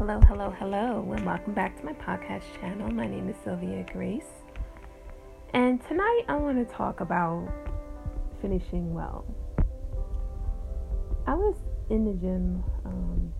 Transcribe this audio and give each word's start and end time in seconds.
Hello, 0.00 0.18
hello, 0.28 0.48
hello, 0.58 1.12
and 1.14 1.26
welcome 1.26 1.52
back 1.52 1.78
to 1.78 1.84
my 1.84 1.92
podcast 1.92 2.44
channel. 2.58 2.90
My 2.90 3.06
name 3.06 3.28
is 3.28 3.36
Sylvia 3.44 3.84
Grace, 3.92 4.32
and 5.52 5.78
tonight 5.88 6.22
I 6.26 6.36
want 6.36 6.56
to 6.56 6.74
talk 6.74 7.00
about 7.00 7.46
finishing 8.40 8.94
well. 8.94 9.26
I 11.26 11.34
was 11.34 11.54
in 11.90 12.06
the 12.06 12.14
gym 12.14 12.64
um, 12.86 13.30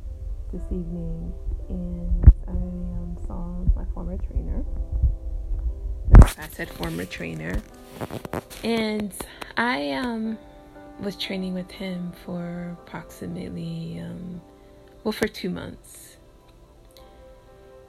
this 0.53 0.61
evening 0.67 1.33
and 1.71 2.25
I 2.47 2.51
um, 2.51 3.17
saw 3.27 3.47
my 3.75 3.87
former 3.95 4.19
trainer. 4.19 4.63
I 6.37 6.47
said 6.49 6.69
former 6.69 7.07
trainer, 7.07 7.57
and 8.63 9.15
I 9.57 9.93
um, 9.93 10.37
was 11.01 11.17
training 11.17 11.55
with 11.55 11.71
him 11.71 12.13
for 12.27 12.77
approximately 12.83 13.99
um, 14.05 14.43
well 15.05 15.13
for 15.13 15.27
two 15.27 15.49
months 15.49 16.10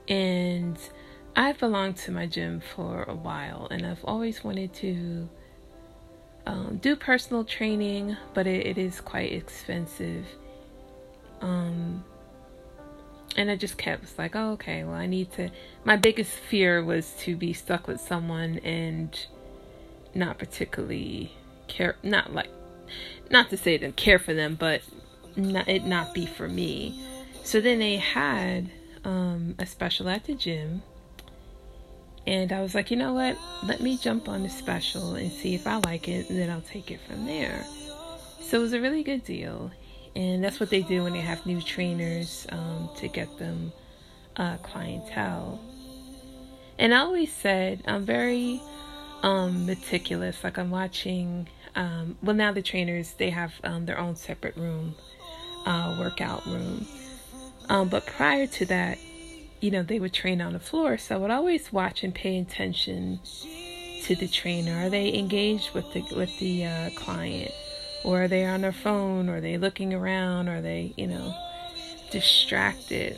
and 0.08 0.78
I've 1.36 1.58
belonged 1.60 1.98
to 1.98 2.12
my 2.12 2.26
gym 2.26 2.62
for 2.76 3.04
a 3.04 3.16
while, 3.16 3.68
and 3.72 3.86
I've 3.86 4.04
always 4.04 4.44
wanted 4.44 4.74
to 4.76 5.30
um, 6.46 6.80
do 6.82 6.96
personal 6.96 7.44
training, 7.44 8.18
but 8.34 8.48
it, 8.48 8.66
it 8.66 8.78
is 8.78 9.00
quite 9.00 9.32
expensive. 9.32 10.26
Um, 11.42 12.04
and 13.38 13.50
I 13.50 13.56
just 13.56 13.78
kept 13.78 14.18
like, 14.18 14.36
oh, 14.36 14.52
okay, 14.52 14.84
well, 14.84 14.96
I 14.96 15.06
need 15.06 15.32
to. 15.34 15.50
My 15.86 15.96
biggest 15.96 16.32
fear 16.32 16.84
was 16.84 17.14
to 17.20 17.36
be 17.36 17.54
stuck 17.54 17.88
with 17.88 18.02
someone 18.02 18.60
and 18.60 19.18
not 20.14 20.38
particularly 20.38 21.32
care, 21.68 21.96
not 22.04 22.34
like, 22.34 22.50
not 23.30 23.50
to 23.52 23.58
say 23.58 23.78
to 23.78 23.92
care 23.94 24.20
for 24.20 24.34
them, 24.34 24.56
but 24.60 24.82
not, 25.38 25.70
it 25.70 25.86
not 25.86 26.14
be 26.14 26.26
for 26.26 26.50
me. 26.50 27.00
So 27.44 27.62
then 27.62 27.80
they 27.80 27.96
had 27.98 28.70
um, 29.04 29.56
a 29.60 29.66
special 29.66 30.10
at 30.10 30.26
the 30.26 30.34
gym. 30.34 30.84
And 32.28 32.52
I 32.52 32.62
was 32.62 32.76
like, 32.76 32.92
you 32.92 32.98
know 32.98 33.14
what? 33.14 33.38
Let 33.64 33.82
me 33.82 33.98
jump 33.98 34.30
on 34.30 34.44
the 34.44 34.50
special 34.50 35.16
and 35.16 35.32
see 35.32 35.56
if 35.56 35.66
I 35.66 35.78
like 35.78 36.08
it, 36.08 36.30
and 36.30 36.38
then 36.38 36.50
I'll 36.50 36.62
take 36.62 36.92
it 36.92 37.00
from 37.08 37.26
there. 37.26 37.66
So 38.42 38.60
it 38.60 38.62
was 38.62 38.74
a 38.74 38.82
really 38.82 39.04
good 39.04 39.24
deal. 39.24 39.72
And 40.16 40.44
that's 40.44 40.60
what 40.60 40.70
they 40.70 40.82
do 40.82 41.04
when 41.04 41.14
they 41.14 41.22
have 41.22 41.46
new 41.46 41.62
trainers 41.62 42.46
um, 42.50 42.90
to 42.98 43.08
get 43.08 43.38
them 43.40 43.72
uh, 44.36 44.58
clientele. 44.58 45.60
And 46.78 46.94
I 46.94 47.00
always 47.00 47.34
said, 47.34 47.82
I'm 47.88 48.06
very 48.06 48.62
um, 49.24 49.66
meticulous. 49.66 50.44
Like 50.44 50.58
I'm 50.58 50.70
watching, 50.70 51.48
um, 51.76 52.18
well, 52.22 52.36
now 52.36 52.52
the 52.52 52.62
trainers, 52.62 53.14
they 53.14 53.30
have 53.30 53.54
um, 53.64 53.86
their 53.86 53.98
own 53.98 54.16
separate 54.16 54.58
room, 54.58 54.96
uh, 55.66 55.96
workout 56.00 56.46
room. 56.46 56.86
Um, 57.70 57.90
but 57.90 58.06
prior 58.06 58.48
to 58.48 58.66
that, 58.66 58.98
you 59.62 59.72
know, 59.72 59.84
they 59.84 60.00
would 60.00 60.14
train 60.14 60.42
on 60.42 60.54
the 60.54 60.60
floor. 60.60 60.98
So 60.98 61.16
I 61.16 61.18
would 61.20 61.32
always 61.32 61.72
watch 61.72 62.04
and 62.04 62.14
pay 62.14 62.40
attention 62.40 63.20
to 64.04 64.16
the 64.16 64.28
trainer. 64.28 64.86
Are 64.86 64.90
they 64.90 65.14
engaged 65.14 65.74
with 65.74 65.94
the 65.94 66.02
with 66.16 66.38
the 66.40 66.66
uh, 66.66 66.90
client, 66.96 67.52
or 68.04 68.24
are 68.24 68.28
they 68.28 68.46
on 68.46 68.62
their 68.62 68.72
phone? 68.72 69.30
Or 69.30 69.38
are 69.38 69.42
they 69.42 69.58
looking 69.58 69.94
around? 69.94 70.50
Or 70.50 70.58
are 70.58 70.62
they, 70.62 70.94
you 70.98 71.08
know, 71.08 71.36
distracted? 72.12 73.18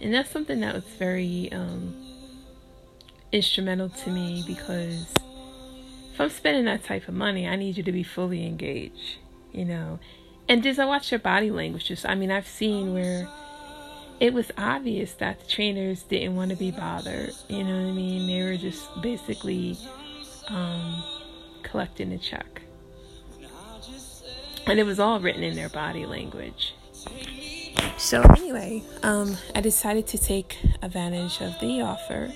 And 0.00 0.12
that's 0.12 0.30
something 0.30 0.60
that 0.60 0.74
was 0.74 0.84
very 0.84 1.50
um, 1.52 1.94
instrumental 3.32 3.88
to 3.88 4.10
me 4.10 4.44
because 4.46 5.06
if 6.12 6.20
I'm 6.20 6.30
spending 6.30 6.66
that 6.66 6.84
type 6.84 7.08
of 7.08 7.14
money, 7.14 7.48
I 7.48 7.56
need 7.56 7.76
you 7.76 7.82
to 7.82 7.92
be 7.92 8.02
fully 8.02 8.46
engaged, 8.46 9.16
you 9.52 9.64
know. 9.64 9.98
And 10.48 10.62
just 10.62 10.78
I 10.78 10.86
watch 10.86 11.10
their 11.10 11.18
body 11.18 11.50
language. 11.50 11.86
Just 11.86 12.06
I 12.06 12.14
mean, 12.14 12.30
I've 12.30 12.46
seen 12.46 12.94
where 12.94 13.28
it 14.20 14.32
was 14.32 14.50
obvious 14.56 15.12
that 15.14 15.40
the 15.40 15.46
trainers 15.46 16.02
didn't 16.04 16.36
want 16.36 16.50
to 16.50 16.56
be 16.56 16.70
bothered. 16.70 17.32
You 17.48 17.64
know 17.64 17.82
what 17.82 17.90
I 17.90 17.92
mean? 17.92 18.26
They 18.26 18.42
were 18.42 18.56
just 18.56 18.88
basically 19.02 19.76
um, 20.48 21.02
collecting 21.62 22.12
a 22.12 22.18
check, 22.18 22.62
and 24.66 24.78
it 24.78 24.84
was 24.84 24.98
all 25.00 25.20
written 25.20 25.42
in 25.42 25.54
their 25.56 25.68
body 25.68 26.06
language. 26.06 26.74
So 27.98 28.22
anyway, 28.22 28.82
um, 29.02 29.36
I 29.54 29.60
decided 29.60 30.06
to 30.08 30.18
take 30.18 30.58
advantage 30.82 31.40
of 31.40 31.58
the 31.60 31.80
offer, 31.82 32.32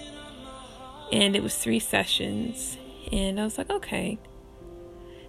and 1.12 1.36
it 1.36 1.42
was 1.42 1.56
three 1.56 1.78
sessions, 1.78 2.76
and 3.12 3.40
I 3.40 3.44
was 3.44 3.56
like, 3.56 3.70
okay. 3.70 4.18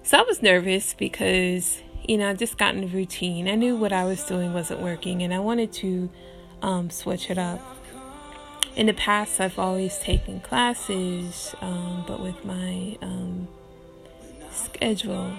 So 0.04 0.18
I 0.18 0.24
was 0.24 0.42
nervous 0.42 0.94
because 0.96 1.82
you 2.08 2.18
know, 2.18 2.30
I 2.30 2.34
just 2.34 2.58
got 2.58 2.76
in 2.76 2.82
the 2.82 2.88
routine. 2.88 3.48
I 3.48 3.56
knew 3.56 3.76
what 3.76 3.94
I 3.94 4.04
was 4.06 4.24
doing 4.24 4.54
wasn't 4.54 4.82
working, 4.82 5.22
and 5.22 5.34
I 5.34 5.40
wanted 5.40 5.72
to 5.74 6.10
um, 6.62 6.90
switch 6.90 7.30
it 7.30 7.38
up. 7.38 7.62
In 8.76 8.88
the 8.88 8.94
past, 8.94 9.40
I've 9.42 9.60
always 9.60 9.98
taken 10.00 10.40
classes, 10.40 11.54
um, 11.62 12.04
but 12.08 12.22
with 12.22 12.44
my 12.46 12.98
um, 13.02 13.48
schedule, 14.52 15.34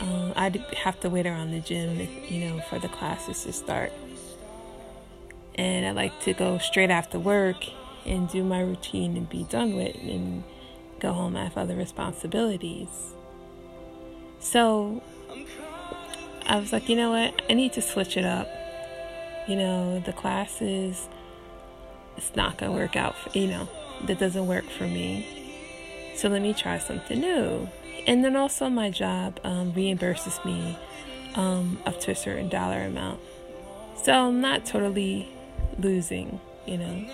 um, 0.00 0.32
I'd 0.36 0.56
have 0.56 0.98
to 1.00 1.10
wait 1.10 1.26
around 1.26 1.52
the 1.52 1.60
gym, 1.60 2.08
you 2.28 2.48
know, 2.48 2.60
for 2.60 2.78
the 2.78 2.88
classes 2.88 3.44
to 3.44 3.52
start. 3.52 3.92
And 5.54 5.86
I 5.86 5.90
like 5.92 6.20
to 6.22 6.34
go 6.34 6.58
straight 6.58 6.90
after 6.90 7.18
work 7.18 7.64
and 8.04 8.28
do 8.28 8.44
my 8.44 8.60
routine 8.60 9.16
and 9.16 9.28
be 9.28 9.44
done 9.44 9.76
with, 9.76 9.96
and 9.96 10.44
go 11.00 11.12
home. 11.12 11.36
I 11.36 11.44
have 11.44 11.56
other 11.56 11.76
responsibilities. 11.76 13.14
So 14.40 15.02
I 16.48 16.58
was 16.58 16.72
like, 16.72 16.88
you 16.88 16.96
know 16.96 17.10
what? 17.10 17.42
I 17.50 17.54
need 17.54 17.74
to 17.74 17.82
switch 17.82 18.16
it 18.16 18.24
up. 18.24 18.48
You 19.46 19.56
know, 19.56 20.00
the 20.00 20.12
classes, 20.12 21.08
it's 22.16 22.34
not 22.34 22.56
going 22.56 22.72
to 22.72 22.78
work 22.78 22.96
out, 22.96 23.16
for, 23.16 23.38
you 23.38 23.48
know, 23.48 23.68
that 24.06 24.18
doesn't 24.18 24.46
work 24.46 24.64
for 24.64 24.84
me. 24.84 25.26
So 26.16 26.28
let 26.28 26.42
me 26.42 26.54
try 26.54 26.78
something 26.78 27.20
new. 27.20 27.68
And 28.06 28.24
then 28.24 28.34
also, 28.34 28.68
my 28.70 28.90
job 28.90 29.38
um, 29.44 29.72
reimburses 29.72 30.42
me 30.44 30.78
um, 31.34 31.78
up 31.84 32.00
to 32.00 32.12
a 32.12 32.14
certain 32.14 32.48
dollar 32.48 32.82
amount. 32.82 33.20
So 34.02 34.12
I'm 34.12 34.40
not 34.40 34.64
totally 34.64 35.28
losing, 35.78 36.40
you 36.66 36.78
know. 36.78 37.04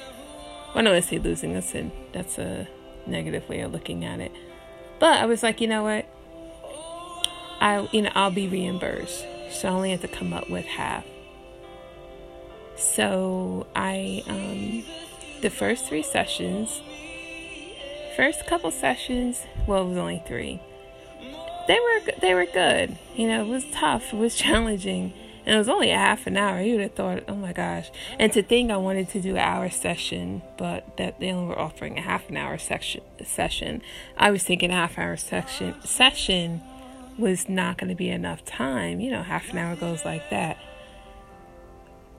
Well, 0.74 0.84
to 0.84 1.02
say 1.02 1.18
losing, 1.18 1.54
that's 1.54 1.74
a, 1.74 1.90
that's 2.12 2.38
a 2.38 2.68
negative 3.06 3.48
way 3.48 3.60
of 3.60 3.72
looking 3.72 4.04
at 4.04 4.20
it. 4.20 4.32
But 5.00 5.20
I 5.20 5.26
was 5.26 5.42
like, 5.42 5.60
you 5.60 5.66
know 5.66 5.82
what? 5.82 6.06
I 7.64 7.88
you 7.92 8.02
know 8.02 8.10
I'll 8.14 8.30
be 8.30 8.46
reimbursed. 8.46 9.26
So 9.50 9.68
I 9.68 9.72
only 9.72 9.90
have 9.92 10.02
to 10.02 10.08
come 10.08 10.34
up 10.34 10.50
with 10.50 10.66
half. 10.66 11.06
So 12.76 13.66
I 13.74 14.22
um 14.28 14.84
the 15.40 15.48
first 15.48 15.86
three 15.86 16.02
sessions 16.02 16.82
first 18.16 18.46
couple 18.46 18.70
sessions, 18.70 19.44
well 19.66 19.82
it 19.82 19.88
was 19.88 19.98
only 19.98 20.22
3. 20.26 20.60
They 21.66 21.80
were 21.80 22.00
they 22.20 22.34
were 22.34 22.44
good. 22.44 22.98
You 23.16 23.28
know, 23.28 23.42
it 23.42 23.48
was 23.48 23.64
tough, 23.72 24.12
it 24.12 24.16
was 24.16 24.34
challenging. 24.44 25.14
And 25.46 25.54
it 25.54 25.58
was 25.58 25.68
only 25.68 25.90
a 25.90 25.98
half 25.98 26.26
an 26.26 26.38
hour. 26.38 26.62
You 26.62 26.72
would 26.76 26.82
have 26.82 26.94
thought, 26.94 27.24
oh 27.28 27.34
my 27.34 27.52
gosh. 27.52 27.90
And 28.18 28.32
to 28.32 28.42
think 28.42 28.70
I 28.70 28.78
wanted 28.78 29.10
to 29.10 29.20
do 29.20 29.32
an 29.32 29.38
hour 29.38 29.68
session, 29.68 30.40
but 30.56 30.96
that 30.96 31.20
they 31.20 31.30
only 31.30 31.48
were 31.48 31.58
offering 31.58 31.98
a 31.98 32.00
half 32.00 32.30
an 32.30 32.38
hour 32.38 32.56
section 32.56 33.02
session. 33.22 33.82
I 34.16 34.30
was 34.30 34.42
thinking 34.42 34.70
a 34.70 34.74
half 34.74 34.98
hour 34.98 35.18
section 35.18 35.74
session 35.82 36.62
was 37.18 37.48
not 37.48 37.78
going 37.78 37.88
to 37.88 37.94
be 37.94 38.10
enough 38.10 38.44
time. 38.44 39.00
You 39.00 39.10
know, 39.10 39.22
half 39.22 39.50
an 39.50 39.58
hour 39.58 39.76
goes 39.76 40.04
like 40.04 40.30
that. 40.30 40.58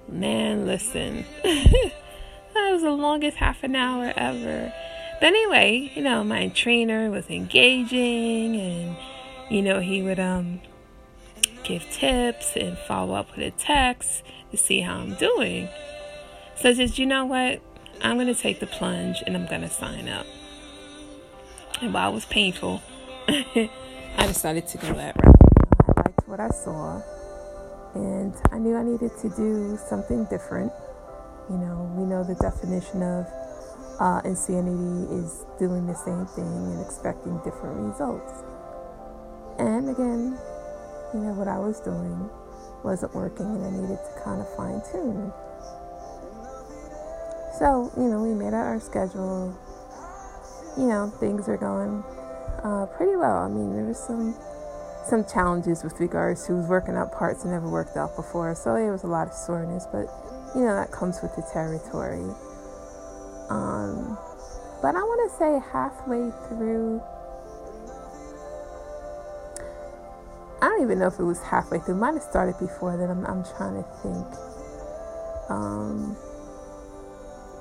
Man, 0.07 0.65
listen. 0.65 1.25
that 1.43 1.91
was 2.53 2.81
the 2.81 2.91
longest 2.91 3.37
half 3.37 3.63
an 3.63 3.75
hour 3.75 4.13
ever. 4.15 4.73
But 5.19 5.27
anyway, 5.27 5.91
you 5.95 6.03
know, 6.03 6.23
my 6.23 6.49
trainer 6.49 7.09
was 7.09 7.29
engaging 7.29 8.55
and 8.55 8.95
you 9.49 9.61
know, 9.61 9.79
he 9.79 10.01
would 10.01 10.19
um 10.19 10.61
give 11.63 11.83
tips 11.91 12.55
and 12.55 12.77
follow 12.77 13.15
up 13.15 13.35
with 13.35 13.45
a 13.45 13.51
text 13.51 14.23
to 14.51 14.57
see 14.57 14.81
how 14.81 14.97
I'm 14.97 15.15
doing. 15.15 15.67
So 16.57 16.69
I 16.69 16.73
said, 16.73 16.97
you 16.97 17.05
know 17.05 17.25
what? 17.25 17.61
I'm 18.01 18.17
going 18.17 18.33
to 18.33 18.39
take 18.39 18.59
the 18.59 18.67
plunge 18.67 19.23
and 19.25 19.35
I'm 19.35 19.47
going 19.47 19.61
to 19.61 19.69
sign 19.69 20.07
up. 20.07 20.25
And 21.81 21.93
while 21.93 22.11
it 22.11 22.13
was 22.13 22.25
painful, 22.25 22.81
I 24.17 24.27
decided 24.27 24.67
to 24.67 24.77
go 24.77 24.93
that 24.93 25.15
route. 25.23 25.35
I 25.83 26.01
liked 26.01 26.27
what 26.27 26.39
I 26.39 26.49
saw, 26.49 27.01
and 27.93 28.33
I 28.51 28.57
knew 28.57 28.75
I 28.75 28.83
needed 28.83 29.11
to 29.21 29.29
do 29.29 29.77
something 29.89 30.25
different. 30.25 30.71
You 31.49 31.57
know, 31.57 31.91
we 31.95 32.05
know 32.05 32.23
the 32.23 32.35
definition 32.35 33.03
of 33.03 33.27
uh, 33.99 34.21
insanity 34.25 35.13
is 35.13 35.45
doing 35.59 35.85
the 35.87 35.93
same 35.93 36.25
thing 36.33 36.47
and 36.47 36.81
expecting 36.83 37.37
different 37.43 37.77
results. 37.91 38.33
And 39.59 39.89
again, 39.89 40.37
you 41.13 41.19
know, 41.19 41.33
what 41.33 41.47
I 41.47 41.59
was 41.59 41.79
doing 41.79 42.29
wasn't 42.83 43.13
working, 43.13 43.45
and 43.45 43.65
I 43.65 43.69
needed 43.69 43.99
to 43.99 44.21
kind 44.23 44.41
of 44.41 44.47
fine 44.55 44.81
tune. 44.91 45.31
So, 47.59 47.91
you 47.95 48.09
know, 48.09 48.23
we 48.23 48.33
made 48.33 48.53
out 48.53 48.65
our 48.65 48.79
schedule. 48.79 49.57
You 50.77 50.87
know, 50.87 51.13
things 51.19 51.47
are 51.47 51.57
going 51.57 52.03
uh, 52.65 52.85
pretty 52.97 53.15
well. 53.15 53.45
I 53.45 53.47
mean, 53.47 53.75
there 53.75 53.85
was 53.85 53.99
some 53.99 54.35
some 55.05 55.23
challenges 55.23 55.83
with 55.83 55.99
regards 55.99 56.47
to 56.47 56.53
working 56.65 56.95
out 56.95 57.11
parts 57.11 57.43
that 57.43 57.49
never 57.49 57.69
worked 57.69 57.95
out 57.95 58.15
before, 58.15 58.55
so 58.55 58.73
there 58.73 58.91
was 58.91 59.03
a 59.03 59.07
lot 59.07 59.27
of 59.27 59.33
soreness, 59.33 59.85
but 59.91 60.09
you 60.55 60.61
know, 60.65 60.73
that 60.73 60.91
comes 60.91 61.21
with 61.21 61.35
the 61.35 61.43
territory. 61.53 62.25
Um, 63.49 64.17
but 64.81 64.95
I 64.95 65.03
want 65.05 65.29
to 65.29 65.37
say 65.37 65.61
halfway 65.71 66.31
through, 66.49 67.03
I 70.61 70.69
don't 70.69 70.81
even 70.81 70.97
know 70.97 71.07
if 71.07 71.19
it 71.19 71.23
was 71.23 71.41
halfway 71.43 71.77
through. 71.77 71.95
Might 71.95 72.15
have 72.15 72.23
started 72.23 72.57
before 72.57 72.97
that. 72.97 73.09
I'm, 73.09 73.23
I'm 73.27 73.43
trying 73.43 73.77
to 73.77 73.85
think. 74.01 74.25
Um, 75.49 76.17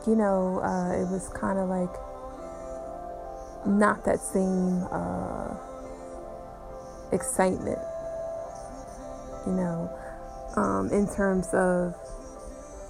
you 0.06 0.16
know, 0.16 0.60
uh, 0.64 0.96
it 0.96 1.08
was 1.12 1.28
kind 1.34 1.58
of 1.58 1.68
like 1.68 1.92
not 3.66 4.04
that 4.04 4.20
same 4.20 4.84
uh, 4.90 5.54
excitement, 7.12 7.78
you 9.46 9.52
know, 9.52 9.90
um, 10.56 10.90
in 10.92 11.06
terms 11.06 11.48
of 11.52 11.94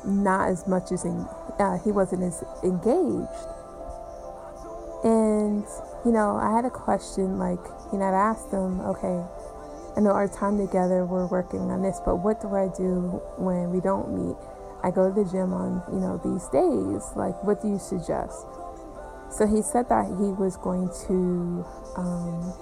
not 0.05 0.49
as 0.49 0.67
much 0.67 0.93
as 0.93 1.05
in, 1.05 1.27
uh, 1.59 1.79
he 1.85 1.91
wasn't 1.91 2.23
as 2.23 2.45
engaged. 2.63 3.49
And, 5.05 5.65
you 6.05 6.13
know, 6.13 6.37
I 6.37 6.55
had 6.57 6.65
a 6.65 6.71
question 6.71 7.39
like, 7.39 7.61
you 7.93 7.99
know, 7.99 8.07
I 8.07 8.31
asked 8.31 8.51
him, 8.51 8.81
okay, 8.81 9.23
I 9.97 10.01
know 10.01 10.11
our 10.11 10.29
time 10.29 10.59
together, 10.59 11.05
we're 11.05 11.27
working 11.27 11.71
on 11.71 11.83
this, 11.83 12.01
but 12.05 12.17
what 12.17 12.41
do 12.41 12.55
I 12.55 12.69
do 12.77 13.23
when 13.37 13.71
we 13.71 13.81
don't 13.81 14.11
meet? 14.11 14.37
I 14.83 14.91
go 14.91 15.09
to 15.09 15.15
the 15.15 15.31
gym 15.31 15.53
on, 15.53 15.83
you 15.93 16.01
know, 16.01 16.21
these 16.25 16.49
days. 16.49 17.05
Like, 17.17 17.43
what 17.45 17.63
do 17.63 17.69
you 17.69 17.79
suggest? 17.79 18.45
So 19.35 19.49
he 19.49 19.63
said 19.63 19.89
that 19.89 20.07
he 20.07 20.31
was 20.31 20.57
going 20.59 20.87
to 21.11 21.67
um, 21.99 22.55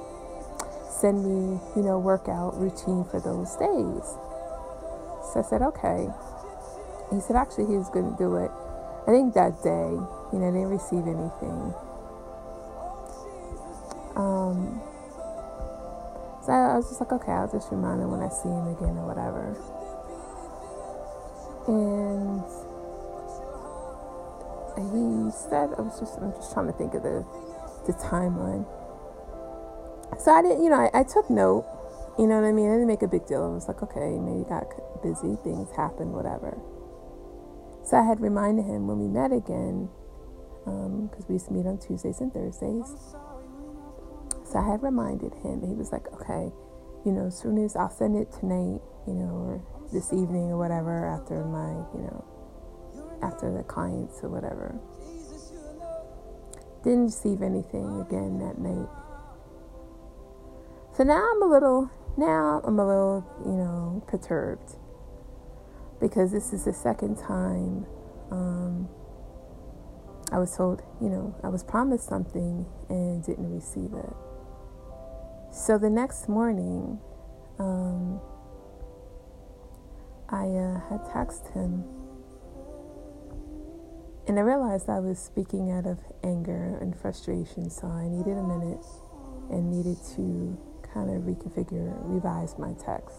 send 0.89 1.21
me, 1.21 1.61
you 1.77 1.83
know, 1.83 1.99
workout 1.99 2.57
routine 2.57 3.05
for 3.05 3.21
those 3.21 3.53
days. 3.61 4.17
So 5.29 5.45
I 5.45 5.45
said, 5.45 5.61
okay. 5.61 6.09
He 7.13 7.21
said 7.21 7.37
actually 7.37 7.67
he 7.67 7.77
was 7.77 7.91
going 7.91 8.09
to 8.09 8.17
do 8.17 8.37
it. 8.41 8.51
I 9.05 9.13
think 9.13 9.35
that 9.35 9.61
day, 9.61 9.93
you 10.33 10.39
know, 10.41 10.49
didn't 10.49 10.73
receive 10.73 11.05
anything. 11.05 11.77
Um, 14.17 14.81
so 16.41 16.53
I 16.57 16.81
was 16.81 16.89
just 16.89 17.01
like, 17.01 17.13
okay, 17.13 17.33
I'll 17.33 17.53
just 17.53 17.71
remind 17.71 18.01
him 18.01 18.11
when 18.11 18.25
I 18.25 18.33
see 18.33 18.49
him 18.49 18.73
again 18.73 18.97
or 18.97 19.05
whatever. 19.05 19.53
And 21.69 22.41
he 24.77 25.31
said, 25.31 25.71
I 25.77 25.83
was 25.83 25.99
just, 26.01 26.19
I'm 26.19 26.33
just 26.33 26.53
trying 26.53 26.67
to 26.67 26.73
think 26.73 26.95
of 26.95 27.03
the, 27.03 27.25
the 27.87 27.93
timeline. 27.95 28.67
So 30.19 30.33
I 30.33 30.43
didn't, 30.43 30.63
you 30.63 30.71
know, 30.71 30.77
I, 30.77 31.01
I 31.01 31.03
took 31.05 31.29
note, 31.31 31.65
you 32.19 32.27
know 32.27 32.41
what 32.41 32.47
I 32.47 32.53
mean? 32.53 32.69
I 32.69 32.75
didn't 32.75 32.89
make 32.89 33.03
a 33.03 33.09
big 33.09 33.27
deal. 33.27 33.43
I 33.45 33.49
was 33.49 33.69
like, 33.69 33.83
okay, 33.83 34.19
maybe 34.21 34.45
got 34.49 34.69
busy, 35.03 35.37
things 35.43 35.73
happened, 35.75 36.13
whatever. 36.13 36.61
So 37.85 37.97
I 37.97 38.05
had 38.05 38.21
reminded 38.21 38.65
him 38.65 38.87
when 38.87 39.01
we 39.01 39.09
met 39.09 39.33
again, 39.33 39.89
because 40.65 41.25
um, 41.25 41.29
we 41.29 41.35
used 41.35 41.47
to 41.47 41.53
meet 41.53 41.67
on 41.67 41.79
Tuesdays 41.79 42.21
and 42.21 42.33
Thursdays. 42.33 43.17
So 44.45 44.59
I 44.59 44.71
had 44.71 44.83
reminded 44.83 45.35
him, 45.43 45.67
he 45.67 45.75
was 45.75 45.91
like, 45.91 46.07
okay, 46.13 46.53
you 47.05 47.11
know, 47.11 47.27
as 47.27 47.39
soon 47.39 47.59
as 47.59 47.75
I'll 47.75 47.91
send 47.91 48.15
it 48.15 48.31
tonight, 48.31 48.81
you 49.09 49.15
know, 49.17 49.33
or 49.33 49.65
this 49.93 50.13
evening 50.13 50.53
or 50.53 50.59
whatever 50.59 51.07
after 51.09 51.43
my, 51.45 51.73
you 51.97 52.05
know, 52.07 52.25
after 53.23 53.53
the 53.53 53.63
clients 53.63 54.21
or 54.23 54.29
whatever. 54.29 54.79
Didn't 56.85 57.05
receive 57.05 57.43
anything 57.43 58.01
again 58.01 58.39
that 58.39 58.59
night. 58.59 58.89
So 60.97 61.05
now 61.05 61.27
I'm 61.33 61.43
a 61.43 61.47
little, 61.47 61.91
now 62.17 62.61
I'm 62.65 62.79
a 62.79 62.87
little, 62.87 63.25
you 63.47 63.53
know, 63.53 64.05
perturbed 64.07 64.77
because 66.01 66.33
this 66.33 66.53
is 66.53 66.65
the 66.65 66.73
second 66.73 67.17
time 67.17 67.87
um, 68.33 68.89
I 70.33 70.39
was 70.39 70.57
told, 70.57 70.83
you 71.01 71.09
know, 71.09 71.35
I 71.45 71.49
was 71.49 71.63
promised 71.63 72.09
something 72.09 72.67
and 72.89 73.25
didn't 73.25 73.55
receive 73.55 73.93
it. 73.93 74.13
So 75.53 75.77
the 75.77 75.91
next 75.91 76.29
morning, 76.29 76.99
um, 77.59 78.21
I 80.31 80.47
uh, 80.47 80.81
had 80.89 81.01
texted 81.05 81.53
him. 81.53 82.02
And 84.27 84.39
I 84.39 84.43
realized 84.43 84.89
I 84.89 85.01
was 85.01 85.19
speaking 85.19 85.71
out 85.71 85.87
of 85.87 85.99
anger 86.23 86.79
and 86.81 86.97
frustration, 86.97 87.71
so 87.71 87.89
I 87.89 88.07
needed 88.09 88.39
a 88.39 88.43
minute 88.43 88.85
and 89.51 89.71
needed 89.71 89.99
to 90.15 90.57
kind 90.95 91.11
of 91.11 91.23
reconfigure, 91.23 91.97
revise 92.05 92.57
my 92.59 92.73
text. 92.75 93.19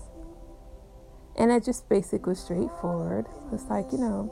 And 1.36 1.52
I 1.52 1.60
just 1.60 1.90
basically 1.90 2.32
was 2.32 2.40
straightforward. 2.40 3.26
It's 3.52 3.66
like, 3.66 3.92
you 3.92 3.98
know, 3.98 4.32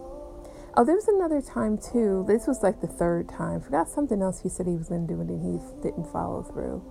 oh, 0.78 0.86
there 0.86 0.96
was 0.96 1.08
another 1.08 1.42
time 1.42 1.78
too. 1.78 2.24
This 2.28 2.48
was 2.48 2.64
like 2.64 2.80
the 2.80 2.88
third 2.88 3.28
time. 3.28 3.60
Forgot 3.60 3.90
something 3.90 4.22
else 4.22 4.42
he 4.42 4.50
said 4.50 4.68
he 4.68 4.76
was 4.76 4.88
going 4.88 5.08
to 5.08 5.14
do 5.14 5.20
and 5.20 5.30
then 5.30 5.42
he 5.42 5.60
didn't 5.82 6.12
follow 6.12 6.44
through. 6.44 6.84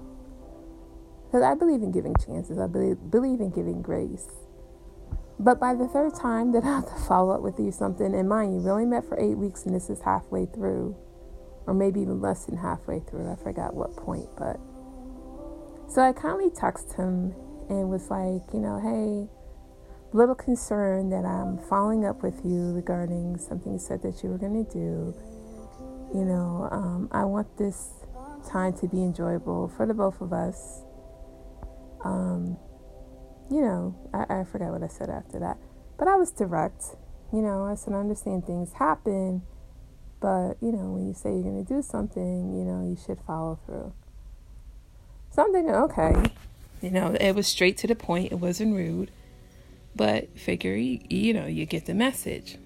Because 1.25 1.43
I 1.43 1.55
believe 1.55 1.83
in 1.83 1.93
giving 1.93 2.17
chances, 2.17 2.59
I 2.59 2.67
believe, 2.67 2.99
believe 3.11 3.41
in 3.41 3.51
giving 3.51 3.83
grace. 3.83 4.29
But 5.41 5.59
by 5.59 5.75
the 5.75 5.89
third 5.89 6.15
time 6.15 6.53
that 6.53 6.65
I 6.65 6.77
have 6.77 6.87
to 6.87 7.01
follow 7.09 7.35
up 7.35 7.41
with 7.41 7.59
you 7.59 7.73
something, 7.73 8.15
and 8.15 8.29
mind 8.29 8.55
you, 8.55 8.61
we 8.61 8.71
only 8.71 8.85
met 8.85 9.09
for 9.09 9.19
eight 9.19 9.37
weeks 9.37 9.65
and 9.65 9.75
this 9.75 9.89
is 9.89 10.03
halfway 10.03 10.45
through, 10.45 10.95
or 11.67 11.73
maybe 11.73 12.01
even 12.01 12.21
less 12.21 12.45
than 12.45 12.59
halfway 12.59 13.01
through. 13.01 13.33
I 13.33 13.37
forgot 13.37 13.75
what 13.75 13.97
point, 13.97 14.29
but. 14.37 14.61
So 15.89 16.03
I 16.03 16.13
kindly 16.13 16.51
texted 16.51 16.95
him 16.95 17.35
and 17.69 17.89
was 17.89 18.11
like, 18.11 18.43
you 18.53 18.61
know, 18.61 18.79
hey, 18.79 19.29
little 20.13 20.35
concerned 20.35 21.11
that 21.13 21.25
I'm 21.25 21.59
following 21.69 22.05
up 22.05 22.23
with 22.23 22.45
you 22.45 22.73
regarding 22.73 23.39
something 23.39 23.73
you 23.73 23.79
said 23.79 24.03
that 24.03 24.23
you 24.23 24.29
were 24.29 24.39
going 24.39 24.65
to 24.65 24.71
do. 24.71 25.15
You 26.15 26.25
know, 26.25 26.69
um, 26.71 27.09
I 27.13 27.25
want 27.25 27.57
this 27.57 27.91
time 28.49 28.73
to 28.75 28.89
be 28.89 28.99
enjoyable 28.99 29.73
for 29.77 29.87
the 29.87 29.95
both 29.95 30.21
of 30.21 30.33
us. 30.33 30.83
Um, 32.05 32.57
you 33.51 33.61
know, 33.61 33.95
I, 34.15 34.41
I 34.41 34.45
forgot 34.45 34.71
what 34.71 34.83
I 34.83 34.89
said 34.89 35.11
after 35.11 35.39
that. 35.41 35.59
But 35.99 36.09
I 36.09 36.17
was 36.17 36.31
direct. 36.31 36.85
You 37.33 37.43
know, 37.43 37.65
I 37.65 37.75
said, 37.75 37.93
I 37.95 37.99
understand 37.99 38.47
things 38.47 38.73
happen, 38.73 39.43
but, 40.21 40.55
you 40.61 40.73
know, 40.73 40.91
when 40.91 41.07
you 41.07 41.15
say 41.15 41.31
you're 41.31 41.43
going 41.43 41.65
to 41.65 41.75
do 41.75 41.81
something, 41.81 42.57
you 42.57 42.65
know, 42.65 42.83
you 42.83 42.97
should 42.97 43.21
follow 43.21 43.59
through. 43.67 43.93
So 45.31 45.45
I'm 45.45 45.53
thinking, 45.53 45.75
okay, 45.75 46.33
you 46.83 46.91
know, 46.91 47.17
it 47.21 47.37
was 47.37 47.47
straight 47.47 47.77
to 47.79 47.87
the 47.87 47.95
point, 47.95 48.33
it 48.33 48.41
wasn't 48.41 48.75
rude, 48.75 49.13
but 49.95 50.37
figure, 50.37 50.75
you, 50.75 50.99
you 51.09 51.33
know, 51.33 51.47
you 51.47 51.67
get 51.67 51.87
the 51.87 51.95
message. 51.95 52.59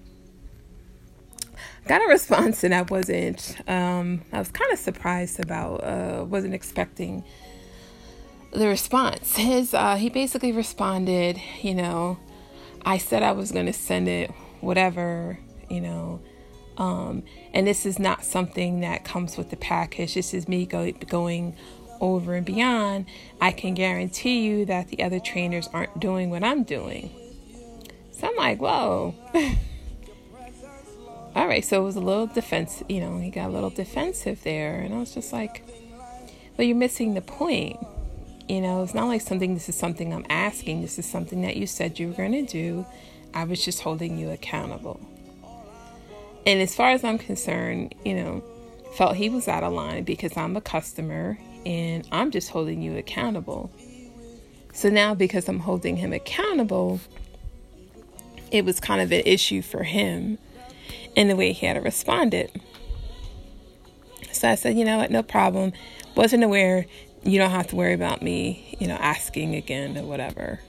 Got 1.87 2.01
a 2.01 2.07
response 2.07 2.63
and 2.63 2.73
I 2.73 2.81
wasn't, 2.81 3.57
um, 3.67 4.23
I 4.33 4.39
was 4.39 4.49
kind 4.49 4.73
of 4.73 4.79
surprised 4.79 5.39
about, 5.39 5.83
uh, 5.83 6.25
wasn't 6.27 6.55
expecting 6.55 7.23
the 8.51 8.67
response. 8.67 9.35
His 9.35 9.73
uh, 9.73 9.95
he 9.95 10.09
basically 10.09 10.51
responded, 10.51 11.41
you 11.61 11.75
know, 11.75 12.17
I 12.85 12.97
said 12.97 13.23
I 13.23 13.31
was 13.31 13.51
going 13.51 13.65
to 13.65 13.73
send 13.73 14.07
it, 14.07 14.31
whatever, 14.61 15.39
you 15.69 15.81
know, 15.81 16.21
um, 16.77 17.23
and 17.53 17.65
this 17.65 17.85
is 17.85 17.99
not 17.99 18.23
something 18.23 18.81
that 18.81 19.03
comes 19.03 19.37
with 19.37 19.49
the 19.49 19.57
package. 19.57 20.13
This 20.13 20.33
is 20.33 20.47
me 20.47 20.65
go, 20.65 20.91
going 20.91 21.55
over 22.01 22.35
and 22.35 22.45
beyond. 22.45 23.05
I 23.39 23.51
can 23.51 23.73
guarantee 23.73 24.45
you 24.45 24.65
that 24.65 24.89
the 24.89 25.01
other 25.01 25.19
trainers 25.19 25.69
aren't 25.73 25.99
doing 25.99 26.29
what 26.29 26.43
I'm 26.43 26.63
doing. 26.63 27.09
So 28.11 28.27
I'm 28.27 28.35
like, 28.35 28.59
whoa. 28.59 29.15
All 31.35 31.47
right, 31.47 31.65
so 31.65 31.81
it 31.81 31.83
was 31.83 31.97
a 31.97 32.01
little 32.01 32.27
defense, 32.27 32.81
you 32.87 33.01
know, 33.01 33.17
he 33.19 33.29
got 33.29 33.49
a 33.49 33.51
little 33.51 33.69
defensive 33.69 34.41
there, 34.43 34.79
and 34.79 34.93
I 34.93 34.99
was 34.99 35.13
just 35.13 35.33
like, 35.33 35.67
well, 36.57 36.65
you're 36.65 36.77
missing 36.77 37.13
the 37.13 37.21
point 37.21 37.77
you 38.47 38.61
know, 38.61 38.83
it's 38.83 38.93
not 38.93 39.07
like 39.07 39.21
something, 39.21 39.53
this 39.53 39.69
is 39.69 39.75
something 39.75 40.13
I'm 40.13 40.25
asking. 40.29 40.81
This 40.81 40.99
is 40.99 41.05
something 41.05 41.41
that 41.41 41.57
you 41.57 41.67
said 41.67 41.99
you 41.99 42.09
were 42.09 42.13
going 42.13 42.31
to 42.33 42.43
do. 42.43 42.85
I 43.33 43.43
was 43.43 43.63
just 43.63 43.81
holding 43.81 44.17
you 44.17 44.29
accountable. 44.29 44.99
And 46.45 46.61
as 46.61 46.75
far 46.75 46.91
as 46.91 47.03
I'm 47.03 47.17
concerned, 47.17 47.95
you 48.05 48.13
know, 48.13 48.43
felt 48.95 49.15
he 49.15 49.29
was 49.29 49.47
out 49.47 49.63
of 49.63 49.73
line 49.73 50.03
because 50.03 50.37
I'm 50.37 50.55
a 50.55 50.61
customer 50.61 51.37
and 51.65 52.07
I'm 52.11 52.31
just 52.31 52.49
holding 52.49 52.81
you 52.81 52.97
accountable. 52.97 53.71
So 54.73 54.89
now, 54.89 55.15
because 55.15 55.49
I'm 55.49 55.59
holding 55.59 55.97
him 55.97 56.13
accountable, 56.13 56.99
it 58.51 58.63
was 58.63 58.79
kind 58.79 59.01
of 59.01 59.11
an 59.11 59.23
issue 59.25 59.61
for 59.61 59.83
him 59.83 60.37
in 61.15 61.29
the 61.29 61.35
way 61.35 61.51
he 61.51 61.65
had 61.65 61.81
responded. 61.83 62.51
So 64.31 64.49
I 64.49 64.55
said, 64.55 64.77
you 64.77 64.85
know 64.85 64.97
what, 64.97 65.11
no 65.11 65.23
problem. 65.23 65.73
Wasn't 66.15 66.43
aware 66.43 66.85
you 67.25 67.39
don't 67.39 67.51
have 67.51 67.67
to 67.67 67.75
worry 67.75 67.93
about 67.93 68.21
me, 68.21 68.77
you 68.79 68.87
know, 68.87 68.95
asking 68.95 69.55
again 69.55 69.97
or 69.97 70.03
whatever. 70.03 70.61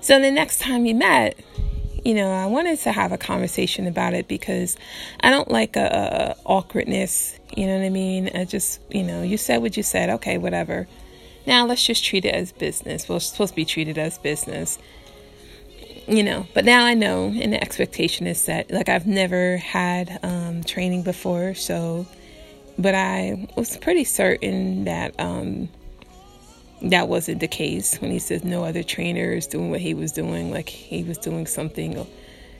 So 0.00 0.20
the 0.20 0.30
next 0.30 0.60
time 0.60 0.82
we 0.82 0.92
met, 0.92 1.38
you 2.04 2.14
know, 2.14 2.30
I 2.30 2.46
wanted 2.46 2.78
to 2.80 2.92
have 2.92 3.12
a 3.12 3.18
conversation 3.18 3.86
about 3.86 4.14
it 4.14 4.26
because 4.28 4.76
I 5.20 5.30
don't 5.30 5.50
like 5.50 5.76
a, 5.76 6.36
a 6.36 6.48
awkwardness. 6.48 7.38
You 7.56 7.66
know 7.66 7.78
what 7.78 7.86
I 7.86 7.90
mean? 7.90 8.30
I 8.34 8.44
just, 8.44 8.80
you 8.90 9.02
know, 9.02 9.22
you 9.22 9.36
said 9.38 9.62
what 9.62 9.76
you 9.76 9.82
said. 9.82 10.10
Okay, 10.10 10.38
whatever. 10.38 10.88
Now 11.46 11.66
let's 11.66 11.86
just 11.86 12.04
treat 12.04 12.24
it 12.24 12.34
as 12.34 12.52
business. 12.52 13.08
We're 13.08 13.20
supposed 13.20 13.52
to 13.52 13.56
be 13.56 13.64
treated 13.64 13.98
as 13.98 14.18
business. 14.18 14.78
you 16.06 16.22
know, 16.22 16.46
but 16.54 16.64
now 16.64 16.84
I 16.84 16.94
know, 16.94 17.26
and 17.34 17.52
the 17.52 17.62
expectation 17.62 18.26
is 18.26 18.40
set. 18.40 18.70
Like 18.70 18.88
I've 18.88 19.06
never 19.06 19.56
had 19.56 20.18
um, 20.22 20.62
training 20.62 21.02
before, 21.02 21.54
so, 21.54 22.06
but 22.78 22.94
I 22.94 23.48
was 23.56 23.76
pretty 23.76 24.04
certain 24.04 24.84
that 24.84 25.18
um, 25.18 25.68
that 26.82 27.08
wasn't 27.08 27.40
the 27.40 27.48
case 27.48 28.00
when 28.00 28.10
he 28.10 28.18
says 28.18 28.44
no 28.44 28.64
other 28.64 28.82
trainers 28.82 29.46
doing 29.46 29.70
what 29.70 29.80
he 29.80 29.94
was 29.94 30.12
doing, 30.12 30.50
like 30.50 30.68
he 30.68 31.02
was 31.04 31.18
doing 31.18 31.46
something 31.46 32.06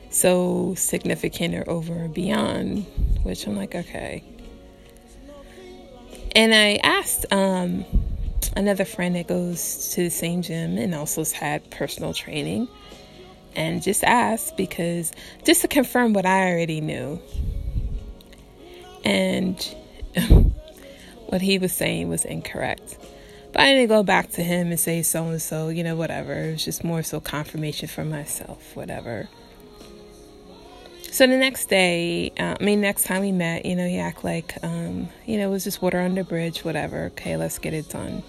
so 0.09 0.73
significant 0.75 1.53
or 1.53 1.69
over 1.69 2.07
beyond, 2.07 2.85
which 3.23 3.45
I'm 3.45 3.55
like, 3.55 3.75
okay. 3.75 4.23
And 6.35 6.53
I 6.53 6.79
asked 6.83 7.25
um, 7.31 7.85
another 8.55 8.85
friend 8.85 9.15
that 9.15 9.27
goes 9.27 9.91
to 9.93 10.03
the 10.03 10.09
same 10.09 10.41
gym 10.41 10.77
and 10.77 10.95
also 10.95 11.21
has 11.21 11.31
had 11.31 11.69
personal 11.71 12.13
training 12.13 12.67
and 13.55 13.81
just 13.81 14.03
asked 14.03 14.57
because 14.57 15.13
just 15.43 15.61
to 15.61 15.67
confirm 15.67 16.13
what 16.13 16.25
I 16.25 16.51
already 16.51 16.81
knew. 16.81 17.19
And 19.03 19.75
what 21.27 21.41
he 21.41 21.57
was 21.57 21.73
saying 21.73 22.09
was 22.09 22.25
incorrect. 22.25 22.97
But 23.51 23.61
I 23.61 23.73
didn't 23.73 23.87
go 23.87 24.03
back 24.03 24.31
to 24.31 24.43
him 24.43 24.67
and 24.67 24.79
say 24.79 25.01
so 25.01 25.25
and 25.27 25.41
so, 25.41 25.69
you 25.69 25.83
know, 25.83 25.95
whatever. 25.95 26.33
It 26.33 26.51
was 26.53 26.65
just 26.65 26.83
more 26.83 27.03
so 27.03 27.19
confirmation 27.19 27.87
for 27.87 28.03
myself, 28.03 28.75
whatever. 28.75 29.29
So 31.15 31.25
the 31.25 31.37
next 31.37 31.67
day, 31.67 32.33
uh, 32.37 32.57
I 32.59 32.63
mean, 32.63 32.81
next 32.81 33.03
time 33.05 33.21
we 33.21 33.31
met, 33.31 33.65
you 33.65 33.77
know, 33.77 33.87
he 33.87 33.97
act 33.97 34.25
like, 34.25 34.61
um, 34.63 35.07
you 35.25 35.37
know, 35.37 35.47
it 35.47 35.51
was 35.51 35.63
just 35.63 35.81
water 35.81 36.01
under 36.01 36.25
bridge, 36.25 36.65
whatever. 36.65 37.05
Okay, 37.05 37.37
let's 37.37 37.57
get 37.57 37.73
it 37.73 37.87
done. 37.87 38.21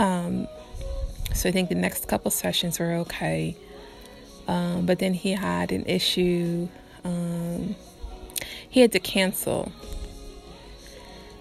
Um, 0.00 0.48
so 1.32 1.48
I 1.48 1.52
think 1.52 1.68
the 1.68 1.76
next 1.76 2.08
couple 2.08 2.32
sessions 2.32 2.80
were 2.80 2.92
okay. 2.94 3.56
Um, 4.48 4.86
but 4.86 4.98
then 4.98 5.14
he 5.14 5.30
had 5.30 5.70
an 5.70 5.86
issue. 5.86 6.68
Um, 7.04 7.76
he 8.68 8.80
had 8.80 8.92
to 8.92 9.00
cancel 9.00 9.72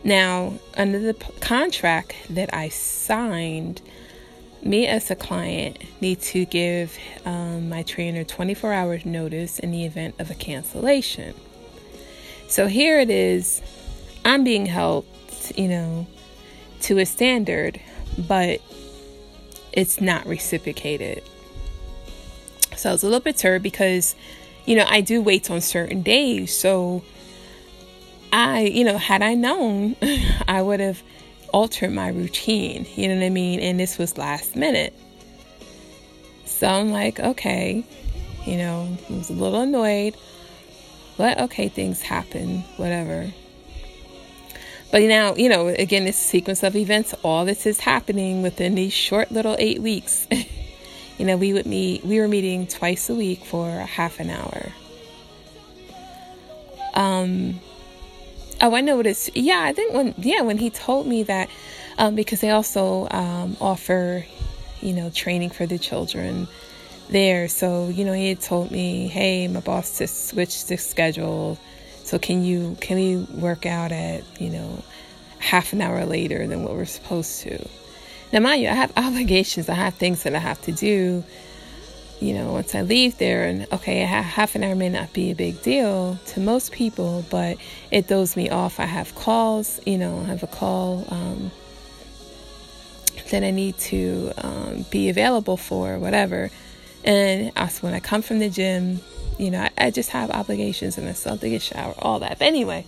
now, 0.04 0.54
under 0.78 1.00
the 1.00 1.14
contract 1.42 2.16
that 2.30 2.54
I 2.54 2.70
signed, 2.70 3.82
me 4.62 4.88
as 4.88 5.12
a 5.12 5.16
client 5.16 5.78
need 6.02 6.22
to 6.22 6.46
give 6.46 6.98
um, 7.26 7.70
my 7.70 7.84
trainer 7.84 8.24
24 8.24 8.74
hours 8.74 9.06
notice 9.06 9.60
in 9.60 9.72
the 9.72 9.86
event 9.86 10.16
of 10.20 10.32
a 10.32 10.36
cancellation. 10.36 11.34
So 12.48 12.68
here 12.68 13.00
it 13.00 13.10
is, 13.10 13.62
I'm 14.24 14.44
being 14.44 14.66
held, 14.66 15.06
you 15.56 15.68
know, 15.68 16.08
to 16.82 16.98
a 17.00 17.06
standard, 17.06 17.80
but 18.18 18.62
it's 19.74 20.00
not 20.00 20.26
reciprocated. 20.26 21.24
So 22.76 22.90
I 22.90 22.92
was 22.94 23.04
a 23.04 23.06
little 23.06 23.20
bit 23.20 23.36
perturbed 23.36 23.64
because, 23.64 24.16
you 24.66 24.76
know, 24.76 24.86
I 24.88 25.02
do 25.02 25.22
wait 25.22 25.50
on 25.50 25.62
certain 25.62 26.02
days. 26.02 26.58
So 26.58 27.04
I, 28.32 28.62
you 28.62 28.84
know, 28.84 28.98
had 28.98 29.22
I 29.22 29.34
known, 29.34 29.96
I 30.48 30.62
would 30.62 30.80
have 30.80 31.02
altered 31.54 31.92
my 31.92 32.10
routine. 32.10 32.86
You 32.96 33.08
know 33.08 33.16
what 33.16 33.24
I 33.24 33.30
mean? 33.30 33.60
And 33.60 33.80
this 33.80 33.98
was 33.98 34.18
last 34.18 34.56
minute. 34.56 34.94
So 36.46 36.68
I'm 36.68 36.92
like, 36.92 37.20
okay, 37.20 37.84
you 38.46 38.58
know, 38.58 38.98
I 39.10 39.14
was 39.14 39.30
a 39.30 39.34
little 39.34 39.62
annoyed, 39.62 40.16
but 41.18 41.40
okay, 41.40 41.70
things 41.70 42.02
happen, 42.02 42.62
whatever. 42.78 43.32
But 44.92 45.04
now, 45.04 45.36
you 45.36 45.50
know, 45.50 45.68
again, 45.68 46.06
this 46.06 46.18
sequence 46.18 46.64
of 46.64 46.76
events, 46.76 47.14
all 47.24 47.46
this 47.46 47.66
is 47.66 47.82
happening 47.82 48.42
within 48.42 48.76
these 48.76 48.94
short 48.94 49.32
little 49.32 49.56
eight 49.60 49.82
weeks. 49.82 50.28
you 51.20 51.26
know, 51.26 51.38
we 51.38 51.54
would 51.54 51.68
meet, 51.68 52.04
we 52.04 52.20
were 52.20 52.28
meeting 52.28 52.66
twice 52.66 53.10
a 53.10 53.16
week 53.16 53.46
for 53.46 53.70
half 53.70 54.20
an 54.20 54.32
hour. 54.32 54.72
Um, 56.96 57.60
Oh, 58.62 58.76
I 58.76 58.82
noticed. 58.82 59.36
Yeah, 59.38 59.62
I 59.64 59.72
think 59.72 59.94
when 59.94 60.14
yeah 60.18 60.42
when 60.42 60.58
he 60.58 60.70
told 60.70 61.08
me 61.08 61.24
that 61.24 61.50
um, 61.98 62.16
because 62.16 62.42
they 62.42 62.50
also 62.50 63.08
um, 63.10 63.56
offer 63.62 64.26
you 64.82 64.94
know 64.94 65.10
training 65.10 65.50
for 65.52 65.66
the 65.66 65.80
children 65.80 66.48
there. 67.10 67.48
So 67.48 67.88
you 67.88 68.04
know 68.04 68.12
he 68.12 68.30
had 68.30 68.42
told 68.42 68.72
me, 68.72 69.08
hey, 69.08 69.48
my 69.48 69.62
boss 69.62 69.98
just 69.98 70.28
switched 70.28 70.68
the 70.68 70.78
schedule. 70.78 71.58
So 72.04 72.20
can 72.20 72.44
you 72.44 72.76
can 72.82 72.98
we 72.98 73.18
work 73.40 73.66
out 73.66 73.94
at 73.94 74.24
you 74.42 74.50
know 74.50 74.84
half 75.40 75.72
an 75.72 75.82
hour 75.82 76.06
later 76.06 76.46
than 76.46 76.64
what 76.64 76.74
we're 76.74 76.86
supposed 76.86 77.42
to? 77.44 77.66
Now, 78.32 78.40
mind 78.40 78.62
you, 78.62 78.70
I 78.70 78.74
have 78.74 78.94
obligations. 78.96 79.70
I 79.70 79.74
have 79.74 79.96
things 79.96 80.24
that 80.24 80.36
I 80.36 80.40
have 80.40 80.62
to 80.64 80.72
do 80.72 81.24
you 82.20 82.34
know, 82.34 82.52
once 82.52 82.76
I 82.76 82.82
leave 82.82 83.18
there, 83.18 83.46
and 83.46 83.66
okay, 83.72 84.00
half 84.00 84.56
an 84.56 84.64
hour 84.64 84.76
may 84.76 84.90
not 84.90 85.14
be 85.14 85.32
a 85.32 85.36
big 85.36 85.62
deal 85.62 86.20
to 86.28 86.40
most 86.40 86.72
people, 86.72 87.26
but 87.30 87.58
it 87.92 88.08
throws 88.08 88.36
me 88.36 88.50
off. 88.50 88.80
I 88.80 88.86
have 88.86 89.16
calls, 89.16 89.80
you 89.86 89.98
know, 89.98 90.20
I 90.20 90.24
have 90.26 90.44
a 90.44 90.48
call 90.48 91.06
um, 91.08 91.52
that 93.32 93.44
I 93.44 93.52
need 93.52 93.78
to 93.80 94.34
um, 94.38 94.86
be 94.92 95.08
available 95.08 95.56
for, 95.56 95.98
whatever. 95.98 96.50
And 97.06 97.54
also, 97.56 97.88
when 97.88 97.94
I 97.94 98.02
come 98.02 98.22
from 98.22 98.40
the 98.40 98.50
gym, 98.50 99.00
you 99.38 99.52
know, 99.52 99.62
I, 99.62 99.86
I 99.86 99.92
just 99.92 100.10
have 100.10 100.30
obligations 100.30 100.98
and 100.98 101.08
I 101.08 101.14
still 101.14 101.34
have 101.34 101.42
to 101.42 101.50
get 101.50 101.62
shower, 101.62 101.94
all 102.00 102.20
that. 102.20 102.40
But 102.40 102.46
anyway, 102.46 102.86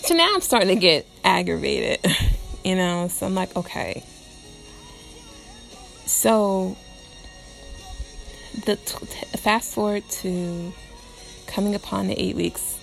so 0.00 0.14
now 0.14 0.34
I'm 0.34 0.40
starting 0.40 0.68
to 0.68 0.76
get 0.80 1.06
aggravated, 1.22 2.04
you 2.64 2.74
know, 2.74 3.08
so 3.08 3.26
I'm 3.26 3.34
like, 3.34 3.54
okay. 3.56 4.02
So 6.06 6.76
the 8.64 8.76
fast 8.76 9.74
forward 9.74 10.08
to 10.08 10.72
coming 11.46 11.74
upon 11.74 12.08
the 12.08 12.20
eight 12.20 12.36
weeks. 12.36 12.78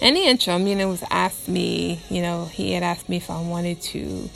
In 0.00 0.14
the 0.14 0.22
interim, 0.22 0.66
you 0.66 0.74
know, 0.74 0.88
was 0.88 1.04
asked 1.10 1.48
me, 1.48 2.00
you 2.10 2.20
know, 2.20 2.46
he 2.46 2.72
had 2.72 2.82
asked 2.82 3.08
me 3.08 3.16
if 3.16 3.30
I 3.30 3.40
wanted 3.40 3.80
to 3.82 4.28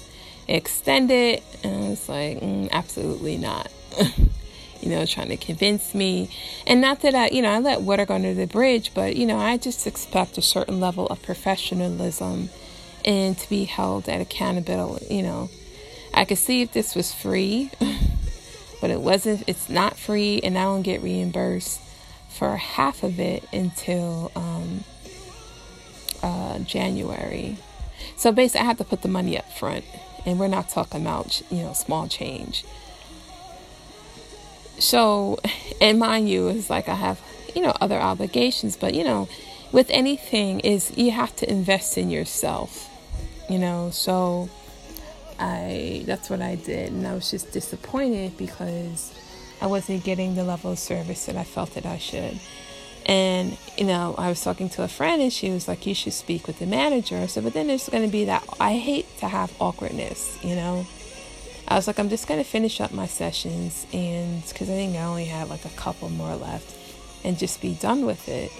extend 0.46 1.10
it, 1.10 1.42
and 1.62 1.84
I 1.84 1.88
was 1.90 2.08
like, 2.08 2.40
mm, 2.40 2.70
absolutely 2.70 3.36
not. 3.36 3.70
you 4.80 4.90
know, 4.90 5.04
trying 5.04 5.28
to 5.28 5.36
convince 5.36 5.94
me. 5.94 6.30
And 6.66 6.80
not 6.80 7.00
that 7.00 7.14
I, 7.14 7.28
you 7.28 7.42
know, 7.42 7.50
I 7.50 7.58
let 7.58 7.82
water 7.82 8.06
go 8.06 8.14
under 8.14 8.32
the 8.32 8.46
bridge, 8.46 8.92
but, 8.94 9.16
you 9.16 9.26
know, 9.26 9.36
I 9.36 9.56
just 9.56 9.86
expect 9.86 10.38
a 10.38 10.42
certain 10.42 10.78
level 10.78 11.06
of 11.08 11.20
professionalism 11.22 12.48
and 13.08 13.36
to 13.36 13.48
be 13.48 13.64
held 13.64 14.08
at 14.08 14.20
accountability, 14.20 15.12
you 15.12 15.24
know. 15.24 15.50
I 16.14 16.24
could 16.24 16.38
see 16.38 16.62
if 16.62 16.72
this 16.72 16.94
was 16.94 17.12
free. 17.12 17.70
but 18.80 18.90
it 18.90 19.00
wasn't 19.00 19.42
it's 19.46 19.68
not 19.68 19.96
free 19.96 20.40
and 20.42 20.56
i 20.56 20.62
don't 20.62 20.82
get 20.82 21.02
reimbursed 21.02 21.80
for 22.28 22.56
half 22.56 23.02
of 23.02 23.18
it 23.18 23.44
until 23.52 24.30
um, 24.36 24.84
uh, 26.22 26.58
january 26.60 27.56
so 28.16 28.32
basically 28.32 28.60
i 28.60 28.64
have 28.64 28.78
to 28.78 28.84
put 28.84 29.02
the 29.02 29.08
money 29.08 29.36
up 29.38 29.50
front 29.52 29.84
and 30.26 30.38
we're 30.38 30.48
not 30.48 30.68
talking 30.68 31.00
about 31.00 31.42
you 31.50 31.62
know 31.62 31.72
small 31.72 32.08
change 32.08 32.64
so 34.78 35.38
and 35.80 35.98
mind 35.98 36.28
you 36.28 36.48
it's 36.48 36.70
like 36.70 36.88
i 36.88 36.94
have 36.94 37.20
you 37.54 37.62
know 37.62 37.74
other 37.80 37.98
obligations 37.98 38.76
but 38.76 38.94
you 38.94 39.04
know 39.04 39.28
with 39.70 39.90
anything 39.90 40.60
is 40.60 40.96
you 40.96 41.10
have 41.10 41.34
to 41.36 41.50
invest 41.50 41.98
in 41.98 42.10
yourself 42.10 42.88
you 43.48 43.58
know 43.58 43.90
so 43.90 44.48
I 45.38 46.02
that's 46.06 46.30
what 46.30 46.42
I 46.42 46.56
did, 46.56 46.92
and 46.92 47.06
I 47.06 47.14
was 47.14 47.30
just 47.30 47.52
disappointed 47.52 48.36
because 48.36 49.12
I 49.60 49.66
wasn't 49.66 50.04
getting 50.04 50.34
the 50.34 50.44
level 50.44 50.72
of 50.72 50.78
service 50.78 51.26
that 51.26 51.36
I 51.36 51.44
felt 51.44 51.74
that 51.74 51.86
I 51.86 51.98
should. 51.98 52.40
And 53.06 53.56
you 53.76 53.86
know, 53.86 54.14
I 54.18 54.28
was 54.28 54.42
talking 54.42 54.68
to 54.70 54.82
a 54.82 54.88
friend, 54.88 55.22
and 55.22 55.32
she 55.32 55.50
was 55.50 55.68
like, 55.68 55.86
"You 55.86 55.94
should 55.94 56.12
speak 56.12 56.46
with 56.46 56.58
the 56.58 56.66
manager." 56.66 57.26
so 57.28 57.40
"But 57.40 57.54
then 57.54 57.68
there's 57.68 57.88
going 57.88 58.04
to 58.04 58.10
be 58.10 58.24
that. 58.24 58.44
I 58.58 58.74
hate 58.74 59.06
to 59.18 59.28
have 59.28 59.52
awkwardness, 59.60 60.38
you 60.42 60.56
know." 60.56 60.86
I 61.68 61.76
was 61.76 61.86
like, 61.86 61.98
"I'm 61.98 62.08
just 62.08 62.26
going 62.26 62.42
to 62.42 62.48
finish 62.48 62.80
up 62.80 62.92
my 62.92 63.06
sessions, 63.06 63.86
and 63.92 64.42
because 64.46 64.68
I 64.68 64.72
think 64.72 64.96
I 64.96 65.04
only 65.04 65.26
had 65.26 65.48
like 65.48 65.64
a 65.64 65.70
couple 65.70 66.08
more 66.10 66.34
left, 66.34 66.74
and 67.24 67.38
just 67.38 67.60
be 67.60 67.74
done 67.74 68.04
with 68.06 68.28
it." 68.28 68.50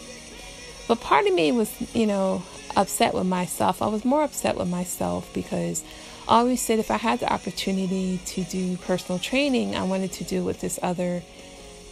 But 0.89 1.01
part 1.01 1.27
of 1.27 1.35
me 1.35 1.53
was, 1.53 1.71
you 1.95 2.07
know, 2.07 2.43
upset 2.75 3.13
with 3.13 3.27
myself. 3.27 3.83
I 3.83 3.87
was 3.89 4.05
more 4.05 4.25
upset 4.25 4.57
with 4.57 4.69
myself 4.69 5.31
because 5.35 5.85
I 6.27 6.39
always 6.39 6.63
said 6.63 6.79
if 6.79 6.91
I 6.91 6.97
had 6.97 7.21
the 7.21 7.31
opportunity 7.31 8.21
to 8.25 8.43
do 8.45 8.77
personal 8.79 9.19
training, 9.19 9.77
I 9.77 9.85
wanted 9.85 10.13
to 10.13 10.25
do 10.25 10.43
with 10.43 10.61
this 10.61 10.79
other 10.83 11.23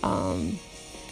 um, 0.02 0.58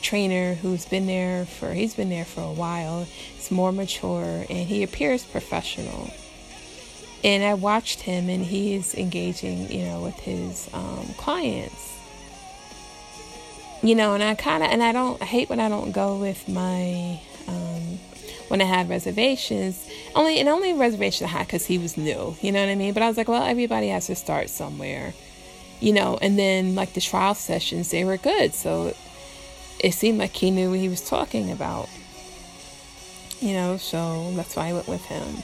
trainer 0.01 0.55
who's 0.55 0.87
been 0.87 1.07
there 1.07 1.45
for 1.45 1.73
he's 1.73 1.95
been 1.95 2.09
there 2.11 2.25
for 2.25 2.41
a 2.41 2.53
while. 2.53 3.05
He's 3.05 3.51
more 3.51 3.73
mature 3.73 4.47
and 4.49 4.67
he 4.67 4.83
appears 4.83 5.25
professional. 5.25 6.11
And 7.23 7.43
I 7.43 7.55
watched 7.55 8.01
him 8.01 8.29
and 8.29 8.45
he 8.45 8.75
is 8.75 8.95
engaging, 8.95 9.71
you 9.71 9.85
know, 9.85 10.03
with 10.03 10.19
his 10.21 10.69
um, 10.73 11.07
clients. 11.17 11.93
You 13.83 13.95
know, 13.95 14.15
and 14.15 14.23
I 14.23 14.35
kind 14.35 14.63
of 14.63 14.71
and 14.71 14.83
I 14.83 14.93
don't 14.93 15.21
I 15.21 15.27
hate 15.27 15.51
when 15.51 15.61
I 15.61 15.69
don't 15.69 15.93
go 15.93 16.17
with 16.17 16.49
my 16.49 17.21
um, 17.49 17.99
when 18.49 18.61
I 18.61 18.65
had 18.65 18.89
reservations. 18.89 19.89
Only 20.15 20.39
and 20.39 20.49
only 20.49 20.73
reservation 20.73 21.27
I 21.27 21.31
had 21.31 21.47
because 21.47 21.67
he 21.67 21.79
was 21.79 21.97
new. 21.97 22.37
You 22.41 22.53
know 22.53 22.61
what 22.61 22.71
I 22.71 22.75
mean? 22.75 22.95
But 22.95 23.03
I 23.03 23.09
was 23.09 23.17
like, 23.17 23.29
well, 23.29 23.45
everybody 23.45 23.89
has 23.89 24.07
to 24.07 24.15
start 24.15 24.51
somewhere. 24.51 25.15
you 25.81 25.93
know, 25.93 26.19
and 26.23 26.39
then 26.39 26.75
like 26.75 26.95
the 26.95 27.01
trial 27.01 27.35
sessions, 27.35 27.91
they 27.91 28.05
were 28.05 28.17
good. 28.17 28.55
So 28.55 28.95
it 29.79 29.93
seemed 29.93 30.19
like 30.19 30.35
he 30.35 30.51
knew 30.51 30.71
what 30.71 30.79
he 30.79 30.89
was 30.89 31.07
talking 31.07 31.51
about, 31.51 31.89
you 33.41 33.53
know, 33.53 33.77
so 33.77 34.33
that's 34.33 34.57
why 34.57 34.69
I 34.69 34.73
went 34.73 34.89
with 34.89 35.05
him. 35.07 35.43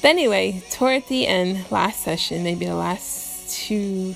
But 0.00 0.08
anyway, 0.08 0.62
toward 0.70 1.06
the 1.08 1.26
end, 1.26 1.70
last 1.70 2.02
session, 2.04 2.44
maybe 2.44 2.66
the 2.66 2.74
last 2.74 3.50
two, 3.50 4.14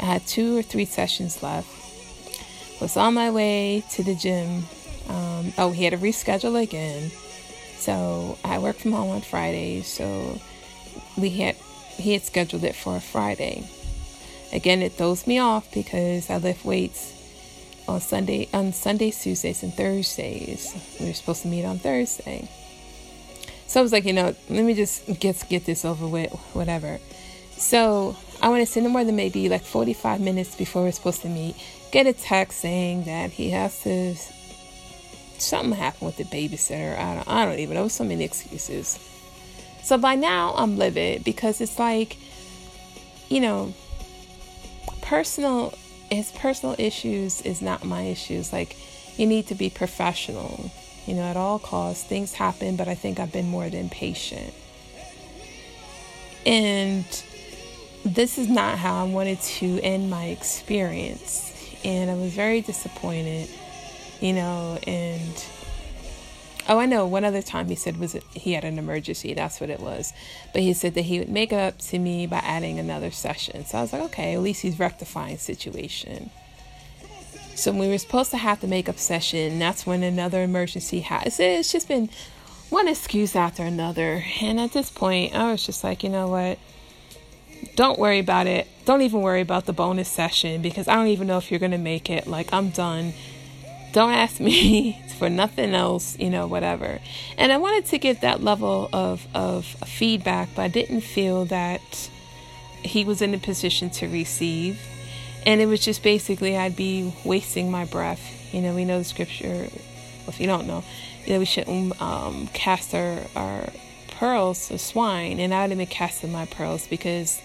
I 0.00 0.04
had 0.04 0.26
two 0.26 0.56
or 0.56 0.62
three 0.62 0.84
sessions 0.84 1.42
left. 1.42 1.74
Was 2.80 2.96
on 2.96 3.14
my 3.14 3.28
way 3.30 3.82
to 3.90 4.04
the 4.04 4.14
gym. 4.14 4.62
Um, 5.08 5.52
oh, 5.58 5.70
he 5.72 5.84
had 5.84 5.92
to 5.92 5.98
reschedule 5.98 6.60
again. 6.62 7.10
So 7.78 8.38
I 8.44 8.58
work 8.58 8.76
from 8.76 8.92
home 8.92 9.10
on 9.10 9.20
Fridays. 9.22 9.86
So 9.86 10.40
we 11.16 11.30
had 11.30 11.56
he 11.96 12.12
had 12.12 12.22
scheduled 12.22 12.64
it 12.64 12.74
for 12.74 12.96
a 12.96 13.00
Friday. 13.00 13.68
Again, 14.52 14.82
it 14.82 14.92
throws 14.92 15.26
me 15.26 15.38
off 15.38 15.72
because 15.72 16.30
I 16.30 16.38
lift 16.38 16.64
weights 16.64 17.14
on 17.86 18.00
Sunday, 18.00 18.48
on 18.52 18.72
Sundays, 18.72 19.22
Tuesdays, 19.22 19.62
and 19.62 19.74
Thursdays. 19.74 20.74
We 21.00 21.06
were 21.06 21.12
supposed 21.12 21.42
to 21.42 21.48
meet 21.48 21.64
on 21.64 21.78
Thursday. 21.78 22.48
So 23.66 23.80
I 23.80 23.82
was 23.82 23.92
like, 23.92 24.04
you 24.04 24.12
know, 24.12 24.34
let 24.48 24.64
me 24.64 24.74
just 24.74 25.06
get 25.20 25.44
get 25.48 25.64
this 25.66 25.84
over 25.84 26.06
with, 26.06 26.32
whatever. 26.52 26.98
So 27.56 28.16
I 28.40 28.48
want 28.48 28.60
to 28.60 28.66
send 28.66 28.86
him 28.86 28.92
more 28.92 29.04
than 29.04 29.16
maybe 29.16 29.48
like 29.48 29.64
45 29.64 30.20
minutes 30.20 30.54
before 30.54 30.82
we're 30.82 30.92
supposed 30.92 31.22
to 31.22 31.28
meet. 31.28 31.56
Get 31.90 32.06
a 32.06 32.12
text 32.12 32.60
saying 32.60 33.04
that 33.04 33.30
he 33.30 33.50
has 33.50 33.82
to. 33.82 34.14
Something 35.38 35.78
happened 35.78 36.06
with 36.06 36.16
the 36.16 36.24
babysitter. 36.24 36.98
I 36.98 37.14
don't. 37.14 37.28
I 37.28 37.44
don't 37.44 37.58
even 37.58 37.74
know. 37.74 37.88
So 37.88 38.04
many 38.04 38.24
excuses. 38.24 38.98
So 39.82 39.96
by 39.96 40.14
now 40.16 40.54
I'm 40.56 40.76
livid 40.76 41.24
because 41.24 41.60
it's 41.60 41.78
like, 41.78 42.16
you 43.28 43.40
know, 43.40 43.74
personal. 45.02 45.74
His 46.10 46.32
personal 46.32 46.74
issues 46.78 47.42
is 47.42 47.60
not 47.60 47.84
my 47.84 48.02
issues. 48.02 48.50
Like, 48.50 48.76
you 49.18 49.26
need 49.26 49.46
to 49.48 49.54
be 49.54 49.68
professional 49.68 50.70
you 51.08 51.14
know, 51.14 51.22
at 51.22 51.38
all 51.38 51.58
costs. 51.58 52.04
Things 52.04 52.34
happen, 52.34 52.76
but 52.76 52.86
I 52.86 52.94
think 52.94 53.18
I've 53.18 53.32
been 53.32 53.48
more 53.48 53.70
than 53.70 53.88
patient. 53.88 54.52
And 56.44 57.04
this 58.04 58.36
is 58.36 58.46
not 58.48 58.76
how 58.76 59.02
I 59.04 59.08
wanted 59.08 59.40
to 59.40 59.80
end 59.80 60.10
my 60.10 60.26
experience. 60.26 61.50
And 61.82 62.10
I 62.10 62.14
was 62.14 62.32
very 62.34 62.60
disappointed, 62.60 63.48
you 64.20 64.32
know, 64.32 64.78
and 64.86 65.46
oh, 66.68 66.78
I 66.78 66.86
know 66.86 67.06
one 67.06 67.24
other 67.24 67.42
time 67.42 67.68
he 67.68 67.74
said 67.74 67.98
was 67.98 68.16
he 68.34 68.52
had 68.52 68.64
an 68.64 68.78
emergency. 68.78 69.34
That's 69.34 69.60
what 69.60 69.70
it 69.70 69.80
was. 69.80 70.12
But 70.52 70.62
he 70.62 70.72
said 70.72 70.94
that 70.94 71.02
he 71.02 71.18
would 71.18 71.28
make 71.28 71.52
up 71.52 71.78
to 71.78 71.98
me 71.98 72.26
by 72.26 72.38
adding 72.38 72.78
another 72.78 73.10
session. 73.10 73.64
So 73.64 73.78
I 73.78 73.80
was 73.82 73.92
like, 73.92 74.02
okay, 74.02 74.34
at 74.34 74.40
least 74.40 74.62
he's 74.62 74.78
rectifying 74.78 75.38
situation. 75.38 76.30
So 77.54 77.72
we 77.72 77.88
were 77.88 77.98
supposed 77.98 78.30
to 78.30 78.36
have 78.36 78.60
the 78.60 78.68
makeup 78.68 78.98
session. 78.98 79.58
That's 79.58 79.84
when 79.84 80.02
another 80.02 80.42
emergency 80.42 81.00
happened. 81.00 81.34
It's 81.38 81.72
just 81.72 81.88
been 81.88 82.08
one 82.70 82.86
excuse 82.86 83.34
after 83.34 83.64
another. 83.64 84.24
And 84.40 84.60
at 84.60 84.72
this 84.72 84.90
point, 84.90 85.34
I 85.34 85.50
was 85.50 85.64
just 85.66 85.82
like, 85.82 86.04
you 86.04 86.08
know 86.08 86.28
what? 86.28 86.58
Don't 87.74 87.98
worry 87.98 88.20
about 88.20 88.46
it. 88.46 88.68
Don't 88.84 89.02
even 89.02 89.22
worry 89.22 89.40
about 89.40 89.66
the 89.66 89.72
bonus 89.72 90.08
session 90.08 90.62
because 90.62 90.86
I 90.86 90.94
don't 90.94 91.08
even 91.08 91.26
know 91.26 91.38
if 91.38 91.50
you're 91.50 91.58
going 91.58 91.72
to 91.72 91.78
make 91.78 92.08
it. 92.08 92.28
Like, 92.28 92.52
I'm 92.52 92.70
done. 92.70 93.12
Don't 93.92 94.12
ask 94.12 94.40
me 94.40 95.02
for 95.18 95.30
nothing 95.30 95.74
else, 95.74 96.18
you 96.18 96.30
know, 96.30 96.46
whatever. 96.46 97.00
And 97.36 97.52
I 97.52 97.56
wanted 97.56 97.86
to 97.86 97.98
get 97.98 98.20
that 98.20 98.42
level 98.42 98.88
of, 98.92 99.26
of 99.34 99.64
feedback, 99.64 100.48
but 100.54 100.62
I 100.62 100.68
didn't 100.68 101.00
feel 101.00 101.44
that 101.46 102.10
he 102.82 103.04
was 103.04 103.22
in 103.22 103.34
a 103.34 103.38
position 103.38 103.90
to 103.90 104.08
receive 104.08 104.80
and 105.48 105.60
it 105.60 105.66
was 105.66 105.80
just 105.80 106.02
basically 106.02 106.56
I'd 106.56 106.76
be 106.76 107.12
wasting 107.24 107.70
my 107.70 107.84
breath. 107.86 108.52
You 108.52 108.60
know, 108.60 108.74
we 108.74 108.84
know 108.84 108.98
the 108.98 109.04
scripture. 109.04 109.68
If 110.26 110.38
you 110.38 110.46
don't 110.46 110.66
know, 110.66 110.84
you 111.24 111.32
know, 111.32 111.38
we 111.38 111.46
shouldn't 111.46 112.00
um, 112.02 112.48
cast 112.48 112.94
our, 112.94 113.18
our 113.34 113.68
pearls 114.18 114.68
to 114.68 114.78
swine, 114.78 115.40
and 115.40 115.54
I 115.54 115.62
would 115.62 115.70
have 115.70 115.78
been 115.78 115.86
casting 115.86 116.32
my 116.32 116.44
pearls 116.44 116.86
because 116.86 117.40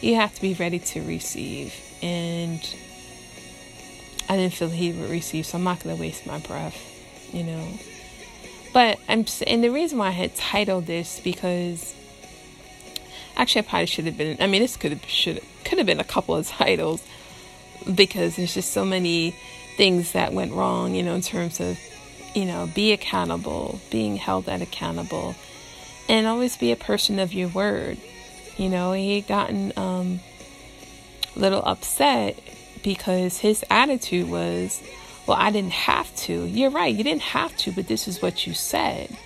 you 0.00 0.14
have 0.14 0.32
to 0.34 0.40
be 0.40 0.54
ready 0.54 0.78
to 0.78 1.02
receive. 1.02 1.74
And 2.02 2.62
I 4.30 4.36
didn't 4.36 4.52
feel 4.54 4.68
he 4.68 4.92
would 4.92 5.10
receive, 5.10 5.44
so 5.44 5.58
I'm 5.58 5.64
not 5.64 5.82
going 5.82 5.96
to 5.96 6.00
waste 6.00 6.24
my 6.24 6.38
breath, 6.38 6.80
you 7.32 7.42
know. 7.42 7.66
But 8.72 9.00
I'm, 9.08 9.26
and 9.44 9.64
the 9.64 9.70
reason 9.70 9.98
why 9.98 10.06
I 10.06 10.10
had 10.12 10.36
titled 10.36 10.86
this 10.86 11.18
because 11.18 11.92
actually 13.36 13.62
I 13.62 13.68
probably 13.68 13.86
should 13.86 14.04
have 14.04 14.16
been. 14.16 14.36
I 14.40 14.46
mean, 14.46 14.62
this 14.62 14.76
could 14.76 14.92
have 14.92 15.04
should 15.06 15.42
could 15.64 15.78
have 15.78 15.86
been 15.86 15.98
a 15.98 16.04
couple 16.04 16.36
of 16.36 16.46
titles 16.48 17.02
because 17.92 18.36
there's 18.36 18.54
just 18.54 18.70
so 18.70 18.84
many 18.84 19.34
things 19.76 20.12
that 20.12 20.32
went 20.32 20.52
wrong, 20.52 20.94
you 20.94 21.02
know, 21.02 21.14
in 21.14 21.22
terms 21.22 21.58
of, 21.58 21.76
you 22.32 22.44
know, 22.44 22.70
be 22.72 22.92
accountable, 22.92 23.80
being 23.90 24.14
held 24.14 24.48
at 24.48 24.62
accountable, 24.62 25.34
and 26.08 26.28
always 26.28 26.56
be 26.56 26.70
a 26.70 26.76
person 26.76 27.18
of 27.18 27.32
your 27.32 27.48
word. 27.48 27.98
You 28.56 28.68
know, 28.68 28.92
he 28.92 29.16
had 29.16 29.26
gotten 29.26 29.72
um, 29.76 30.20
a 31.34 31.40
little 31.40 31.64
upset 31.64 32.38
because 32.82 33.38
his 33.38 33.64
attitude 33.70 34.28
was, 34.28 34.82
well, 35.26 35.36
I 35.38 35.50
didn't 35.50 35.72
have 35.72 36.14
to. 36.16 36.46
You're 36.46 36.70
right, 36.70 36.94
you 36.94 37.04
didn't 37.04 37.22
have 37.22 37.56
to, 37.58 37.72
but 37.72 37.88
this 37.88 38.08
is 38.08 38.20
what 38.20 38.46
you 38.46 38.54
said. 38.54 39.16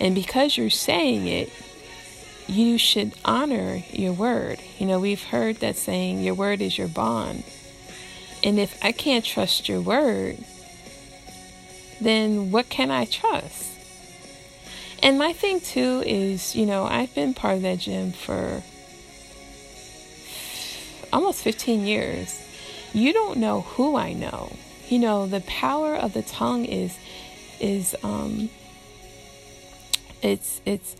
And 0.00 0.14
because 0.14 0.56
you're 0.56 0.70
saying 0.70 1.26
it, 1.26 1.52
you 2.46 2.78
should 2.78 3.12
honor 3.24 3.82
your 3.90 4.12
word. 4.12 4.58
You 4.78 4.86
know, 4.86 4.98
we've 4.98 5.22
heard 5.22 5.56
that 5.56 5.76
saying, 5.76 6.22
your 6.22 6.34
word 6.34 6.60
is 6.60 6.78
your 6.78 6.88
bond. 6.88 7.44
And 8.42 8.58
if 8.58 8.78
I 8.82 8.92
can't 8.92 9.24
trust 9.24 9.68
your 9.68 9.80
word, 9.80 10.38
then 12.00 12.50
what 12.50 12.68
can 12.68 12.90
I 12.90 13.04
trust? 13.04 13.72
And 15.02 15.18
my 15.18 15.32
thing 15.32 15.60
too 15.60 16.02
is, 16.06 16.56
you 16.56 16.66
know, 16.66 16.84
I've 16.84 17.14
been 17.14 17.34
part 17.34 17.56
of 17.56 17.62
that 17.62 17.80
gym 17.80 18.12
for 18.12 18.62
almost 21.12 21.42
15 21.42 21.86
years. 21.86 22.42
You 22.92 23.12
don't 23.12 23.38
know 23.38 23.62
who 23.62 23.96
I 23.96 24.12
know. 24.12 24.52
You 24.88 24.98
know, 24.98 25.26
the 25.26 25.40
power 25.42 25.94
of 25.94 26.14
the 26.14 26.22
tongue 26.22 26.64
is 26.64 26.96
is 27.60 27.94
um 28.02 28.50
it's 30.22 30.60
it's 30.64 30.96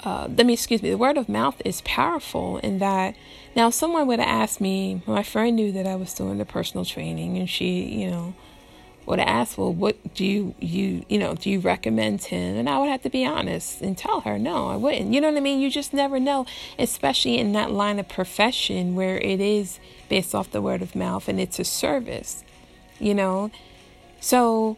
uh, 0.00 0.28
let 0.30 0.46
me 0.46 0.52
excuse 0.52 0.80
me, 0.82 0.90
the 0.90 0.96
word 0.98 1.16
of 1.16 1.28
mouth 1.28 1.60
is 1.64 1.80
powerful 1.80 2.58
in 2.58 2.78
that 2.78 3.16
now 3.56 3.68
someone 3.68 4.06
would 4.06 4.20
have 4.20 4.28
asked 4.28 4.60
me, 4.60 5.02
my 5.06 5.24
friend 5.24 5.56
knew 5.56 5.72
that 5.72 5.86
I 5.86 5.96
was 5.96 6.14
doing 6.14 6.38
the 6.38 6.44
personal 6.44 6.84
training 6.84 7.36
and 7.36 7.50
she, 7.50 7.82
you 7.82 8.08
know, 8.08 8.34
would 9.08 9.20
asked, 9.20 9.56
well, 9.56 9.72
what 9.72 10.14
do 10.14 10.24
you, 10.24 10.54
you, 10.60 11.02
you 11.08 11.18
know, 11.18 11.34
do 11.34 11.48
you 11.48 11.60
recommend 11.60 12.22
him? 12.24 12.56
And 12.56 12.68
I 12.68 12.78
would 12.78 12.90
have 12.90 13.02
to 13.02 13.10
be 13.10 13.24
honest 13.24 13.80
and 13.80 13.96
tell 13.96 14.20
her, 14.20 14.38
no, 14.38 14.68
I 14.68 14.76
wouldn't. 14.76 15.14
You 15.14 15.20
know 15.22 15.30
what 15.30 15.38
I 15.38 15.40
mean? 15.40 15.60
You 15.60 15.70
just 15.70 15.94
never 15.94 16.20
know, 16.20 16.44
especially 16.78 17.38
in 17.38 17.52
that 17.52 17.70
line 17.70 17.98
of 17.98 18.06
profession 18.08 18.94
where 18.94 19.16
it 19.18 19.40
is 19.40 19.80
based 20.10 20.34
off 20.34 20.50
the 20.50 20.60
word 20.60 20.82
of 20.82 20.94
mouth 20.94 21.26
and 21.26 21.40
it's 21.40 21.58
a 21.58 21.64
service, 21.64 22.44
you 22.98 23.14
know? 23.14 23.50
So 24.20 24.76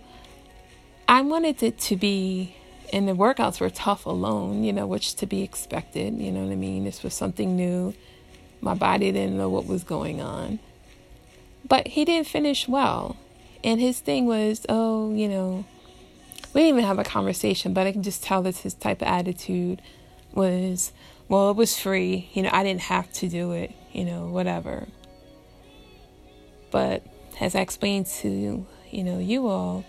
I 1.09 1.23
wanted 1.23 1.61
it 1.65 1.79
to 1.81 1.97
be 1.97 2.55
and 2.93 3.09
the 3.09 3.15
workouts 3.15 3.61
were 3.61 3.71
tough 3.71 4.07
alone, 4.07 4.63
you 4.63 4.73
know, 4.73 4.87
which 4.87 5.15
to 5.17 5.27
be 5.27 5.43
expected, 5.43 6.19
you 6.19 6.31
know 6.31 6.45
what 6.45 6.53
I 6.53 6.57
mean? 6.57 6.85
This 6.85 7.03
was 7.03 7.15
something 7.15 7.57
new. 7.57 7.95
My 8.61 8.75
body 8.75 9.11
didn't 9.11 9.39
know 9.39 9.49
what 9.49 9.67
was 9.67 9.83
going 9.83 10.21
on. 10.21 10.61
But 11.69 11.89
he 11.89 12.05
didn't 12.05 12.27
finish 12.29 12.69
well. 12.69 13.17
And 13.63 13.81
his 13.81 14.01
thing 14.01 14.27
was, 14.27 14.65
oh, 14.69 15.13
you 15.15 15.29
know, 15.29 15.65
we 16.55 16.63
didn't 16.63 16.79
even 16.79 16.85
have 16.85 16.99
a 16.99 17.05
conversation, 17.05 17.75
but 17.75 17.87
I 17.87 17.93
can 17.93 18.03
just 18.03 18.23
tell 18.23 18.43
that 18.43 18.57
his 18.59 18.75
type 18.75 19.03
of 19.03 19.09
attitude 19.09 19.83
was, 20.33 20.93
well, 21.29 21.51
it 21.51 21.57
was 21.57 21.79
free. 21.79 22.29
You 22.33 22.43
know, 22.43 22.51
I 22.53 22.63
didn't 22.63 22.83
have 22.83 23.13
to 23.15 23.29
do 23.29 23.53
it, 23.53 23.73
you 23.93 24.05
know, 24.05 24.27
whatever. 24.27 24.89
But 26.71 27.05
as 27.41 27.55
I 27.55 27.61
explained 27.61 28.07
to, 28.07 28.67
you 28.91 29.05
know, 29.05 29.19
you 29.19 29.47
all, 29.47 29.85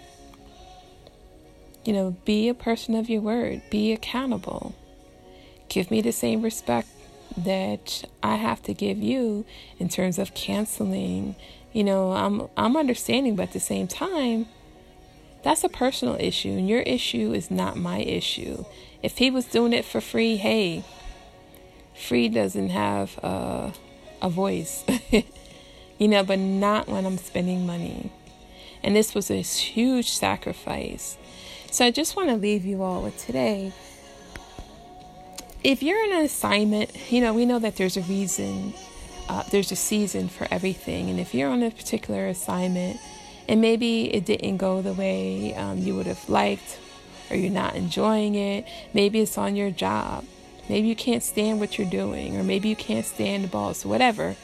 you 1.83 1.93
know, 1.93 2.15
be 2.25 2.49
a 2.49 2.53
person 2.53 2.95
of 2.95 3.09
your 3.09 3.21
word, 3.21 3.61
be 3.71 3.91
accountable. 3.91 4.75
Give 5.69 5.89
me 5.89 6.01
the 6.01 6.11
same 6.11 6.41
respect 6.41 6.87
that 7.37 8.03
I 8.21 8.35
have 8.35 8.61
to 8.63 8.73
give 8.73 8.97
you 8.97 9.45
in 9.79 9.89
terms 9.89 10.19
of 10.19 10.33
canceling. 10.33 11.35
You 11.73 11.83
know, 11.83 12.11
I'm 12.11 12.47
I'm 12.57 12.75
understanding, 12.75 13.35
but 13.35 13.43
at 13.43 13.53
the 13.53 13.59
same 13.59 13.87
time, 13.87 14.47
that's 15.43 15.63
a 15.63 15.69
personal 15.69 16.15
issue, 16.19 16.49
and 16.49 16.67
your 16.67 16.81
issue 16.81 17.33
is 17.33 17.49
not 17.49 17.77
my 17.77 17.99
issue. 17.99 18.65
If 19.01 19.17
he 19.17 19.31
was 19.31 19.45
doing 19.45 19.73
it 19.73 19.85
for 19.85 20.01
free, 20.01 20.35
hey, 20.37 20.83
free 21.95 22.29
doesn't 22.29 22.69
have 22.69 23.17
a, 23.23 23.73
a 24.21 24.29
voice, 24.29 24.83
you 25.97 26.07
know, 26.07 26.23
but 26.23 26.39
not 26.39 26.87
when 26.87 27.05
I'm 27.05 27.17
spending 27.17 27.65
money. 27.65 28.11
And 28.83 28.95
this 28.95 29.15
was 29.15 29.31
a 29.31 29.41
huge 29.41 30.09
sacrifice. 30.11 31.17
So 31.71 31.85
I 31.85 31.91
just 31.91 32.15
want 32.15 32.29
to 32.29 32.35
leave 32.35 32.65
you 32.65 32.83
all 32.83 33.01
with 33.01 33.17
today. 33.25 33.71
If 35.63 35.81
you're 35.83 36.03
in 36.05 36.13
an 36.13 36.25
assignment, 36.25 37.11
you 37.11 37.21
know, 37.21 37.33
we 37.33 37.45
know 37.45 37.59
that 37.59 37.77
there's 37.77 37.97
a 37.97 38.01
reason 38.01 38.73
uh, 39.31 39.43
there's 39.49 39.71
a 39.71 39.77
season 39.77 40.27
for 40.27 40.45
everything. 40.51 41.09
And 41.09 41.17
if 41.17 41.33
you're 41.33 41.49
on 41.49 41.63
a 41.63 41.71
particular 41.71 42.27
assignment 42.27 42.99
and 43.47 43.61
maybe 43.61 44.13
it 44.13 44.25
didn't 44.25 44.57
go 44.57 44.81
the 44.81 44.91
way 44.91 45.55
um, 45.55 45.77
you 45.77 45.95
would 45.95 46.05
have 46.05 46.27
liked, 46.27 46.77
or 47.29 47.37
you're 47.37 47.49
not 47.49 47.75
enjoying 47.75 48.35
it, 48.35 48.65
maybe 48.93 49.21
it's 49.21 49.37
on 49.37 49.55
your 49.55 49.71
job. 49.71 50.25
Maybe 50.67 50.89
you 50.89 50.97
can't 50.97 51.23
stand 51.23 51.61
what 51.61 51.77
you're 51.77 51.89
doing, 51.89 52.37
or 52.37 52.43
maybe 52.43 52.67
you 52.67 52.75
can't 52.75 53.05
stand 53.05 53.45
the 53.45 53.47
boss, 53.47 53.85
whatever. 53.85 54.35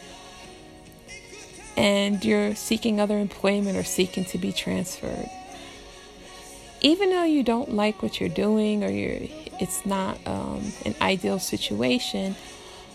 And 1.76 2.24
you're 2.24 2.56
seeking 2.56 3.02
other 3.02 3.20
employment 3.20 3.78
or 3.78 3.84
seeking 3.84 4.24
to 4.26 4.38
be 4.38 4.54
transferred. 4.54 5.30
Even 6.80 7.10
though 7.10 7.26
you 7.26 7.44
don't 7.44 7.74
like 7.74 8.02
what 8.02 8.22
you're 8.22 8.30
doing 8.30 8.86
or 8.86 8.90
you're, 8.90 9.28
it's 9.60 9.86
not 9.86 10.18
um, 10.26 10.72
an 10.86 10.96
ideal 11.02 11.40
situation, 11.40 12.38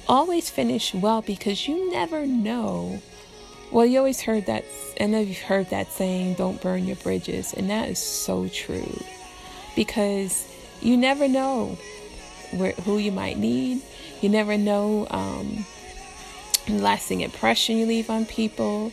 always 0.09 0.51
finish 0.51 0.95
well 0.95 1.23
because 1.23 1.67
you 1.69 1.91
never 1.91 2.27
know. 2.27 3.01
Well, 3.71 3.87
you 3.87 3.99
always 3.99 4.21
heard 4.21 4.47
that, 4.47 4.65
and 4.99 5.13
you've 5.13 5.39
heard 5.39 5.71
that 5.71 5.91
saying, 5.91 6.35
don't 6.35 6.61
burn 6.61 6.87
your 6.87 6.97
bridges. 6.97 7.55
And 7.55 7.71
that 7.71 7.89
is 7.89 7.99
so 7.99 8.49
true 8.49 9.03
because 9.75 10.47
you 10.81 10.97
never 10.97 11.29
know 11.29 11.79
where, 12.53 12.73
who 12.73 12.99
you 12.99 13.13
might 13.13 13.39
need. 13.39 13.83
You 14.21 14.29
never 14.29 14.59
know 14.59 15.07
um, 15.11 15.65
lasting 16.69 17.23
impression 17.23 17.79
you 17.79 17.87
leave 17.87 18.11
on 18.11 18.27
people. 18.27 18.93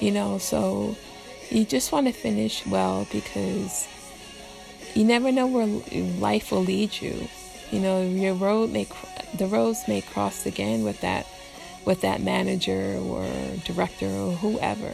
You 0.00 0.12
know, 0.12 0.38
so 0.38 0.96
you 1.50 1.64
just 1.64 1.90
want 1.90 2.06
to 2.06 2.12
finish 2.12 2.64
well 2.66 3.06
because 3.10 3.88
you 4.94 5.04
never 5.04 5.32
know 5.32 5.46
where 5.46 5.66
life 6.18 6.52
will 6.52 6.62
lead 6.64 7.00
you. 7.00 7.28
You 7.70 7.80
know, 7.80 8.02
your 8.02 8.34
road 8.34 8.70
may 8.70 8.86
the 9.34 9.46
roads 9.46 9.86
may 9.88 10.00
cross 10.00 10.46
again 10.46 10.84
with 10.84 11.00
that 11.00 11.26
with 11.84 12.00
that 12.02 12.20
manager 12.20 12.98
or 12.98 13.26
director 13.64 14.06
or 14.06 14.32
whoever. 14.32 14.92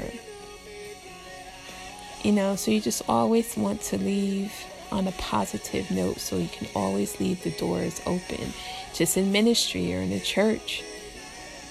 You 2.23 2.33
know, 2.33 2.57
so 2.57 2.71
you 2.71 2.81
just 2.81 3.03
always 3.09 3.57
want 3.57 3.83
to 3.83 3.99
leave 3.99 4.53
on 4.93 5.09
a 5.09 5.13
positive 5.13 5.91
note 5.91 6.21
so 6.21 6.37
you 6.37 6.49
can 6.49 6.69
always 6.75 7.19
leave 7.19 7.43
the 7.43 7.51
doors 7.51 8.01
open 8.07 8.53
just 8.93 9.17
in 9.17 9.33
ministry 9.33 9.95
or 9.95 9.99
in 9.99 10.11
the 10.11 10.21
church. 10.21 10.83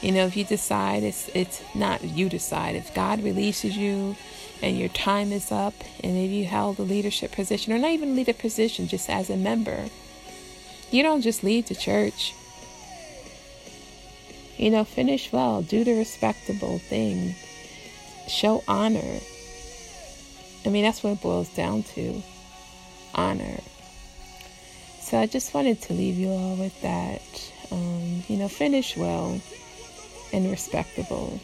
You 0.01 0.11
know, 0.11 0.25
if 0.25 0.35
you 0.35 0.43
decide 0.43 1.03
it's 1.03 1.29
it's 1.33 1.61
not 1.73 2.03
you 2.03 2.27
decide 2.27 2.75
if 2.75 2.93
God 2.93 3.23
releases 3.23 3.77
you 3.77 4.17
and 4.61 4.77
your 4.77 4.89
time 4.89 5.31
is 5.31 5.51
up 5.51 5.73
and 6.03 6.13
maybe 6.13 6.35
you 6.35 6.45
held 6.45 6.77
a 6.79 6.83
leadership 6.83 7.31
position 7.31 7.71
or 7.71 7.79
not 7.79 7.91
even 7.91 8.15
leader 8.15 8.33
position 8.33 8.87
just 8.87 9.09
as 9.09 9.29
a 9.29 9.37
member. 9.37 9.85
You 10.91 11.01
don't 11.01 11.21
just 11.21 11.43
leave 11.43 11.67
the 11.67 11.75
church. 11.75 12.35
You 14.57 14.69
know, 14.69 14.83
finish 14.83 15.31
well, 15.31 15.61
do 15.61 15.83
the 15.83 15.93
respectable 15.93 16.79
thing, 16.79 17.35
show 18.27 18.63
honor. 18.67 19.19
I 20.65 20.69
mean, 20.69 20.83
that's 20.83 21.03
what 21.03 21.13
it 21.13 21.21
boils 21.21 21.49
down 21.49 21.83
to 21.95 22.21
honor. 23.13 23.59
So 25.01 25.17
I 25.17 25.25
just 25.25 25.53
wanted 25.53 25.81
to 25.83 25.93
leave 25.93 26.17
you 26.17 26.29
all 26.29 26.55
with 26.55 26.79
that. 26.81 27.21
Um, 27.71 28.23
you 28.27 28.37
know, 28.37 28.47
finish 28.47 28.95
well 28.95 29.41
and 30.31 30.49
respectable. 30.49 31.39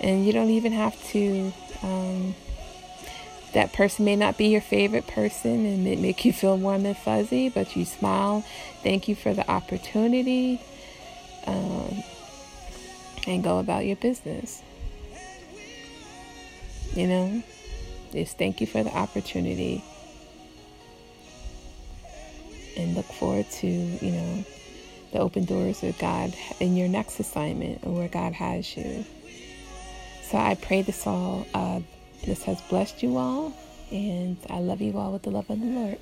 And 0.00 0.24
you 0.24 0.32
don't 0.32 0.50
even 0.50 0.72
have 0.72 1.02
to. 1.08 1.52
Um, 1.82 2.34
that 3.54 3.72
person 3.72 4.04
may 4.04 4.14
not 4.14 4.36
be 4.36 4.48
your 4.48 4.60
favorite 4.60 5.06
person 5.06 5.64
and 5.64 5.86
it 5.86 5.98
make 5.98 6.24
you 6.24 6.32
feel 6.32 6.56
warm 6.58 6.84
and 6.84 6.96
fuzzy, 6.96 7.48
but 7.48 7.74
you 7.74 7.84
smile. 7.84 8.44
Thank 8.82 9.08
you 9.08 9.14
for 9.14 9.32
the 9.32 9.50
opportunity 9.50 10.60
um, 11.46 12.02
and 13.26 13.42
go 13.42 13.58
about 13.58 13.84
your 13.86 13.96
business. 13.96 14.62
You 16.94 17.06
know, 17.06 17.42
just 18.12 18.38
thank 18.38 18.60
you 18.60 18.66
for 18.66 18.82
the 18.82 18.94
opportunity 18.96 19.84
and 22.76 22.94
look 22.94 23.06
forward 23.06 23.50
to, 23.50 23.66
you 23.66 24.10
know, 24.10 24.44
the 25.12 25.18
open 25.18 25.44
doors 25.44 25.82
of 25.82 25.98
God 25.98 26.34
in 26.60 26.76
your 26.76 26.88
next 26.88 27.18
assignment 27.20 27.82
and 27.82 27.96
where 27.96 28.08
God 28.08 28.32
has 28.32 28.76
you. 28.76 29.04
So 30.22 30.38
I 30.38 30.54
pray 30.54 30.82
this 30.82 31.06
all, 31.06 31.46
uh, 31.54 31.80
this 32.24 32.42
has 32.44 32.60
blessed 32.62 33.02
you 33.02 33.16
all, 33.16 33.52
and 33.90 34.36
I 34.50 34.60
love 34.60 34.80
you 34.80 34.96
all 34.98 35.12
with 35.12 35.22
the 35.22 35.30
love 35.30 35.48
of 35.48 35.60
the 35.60 35.66
Lord. 35.66 35.98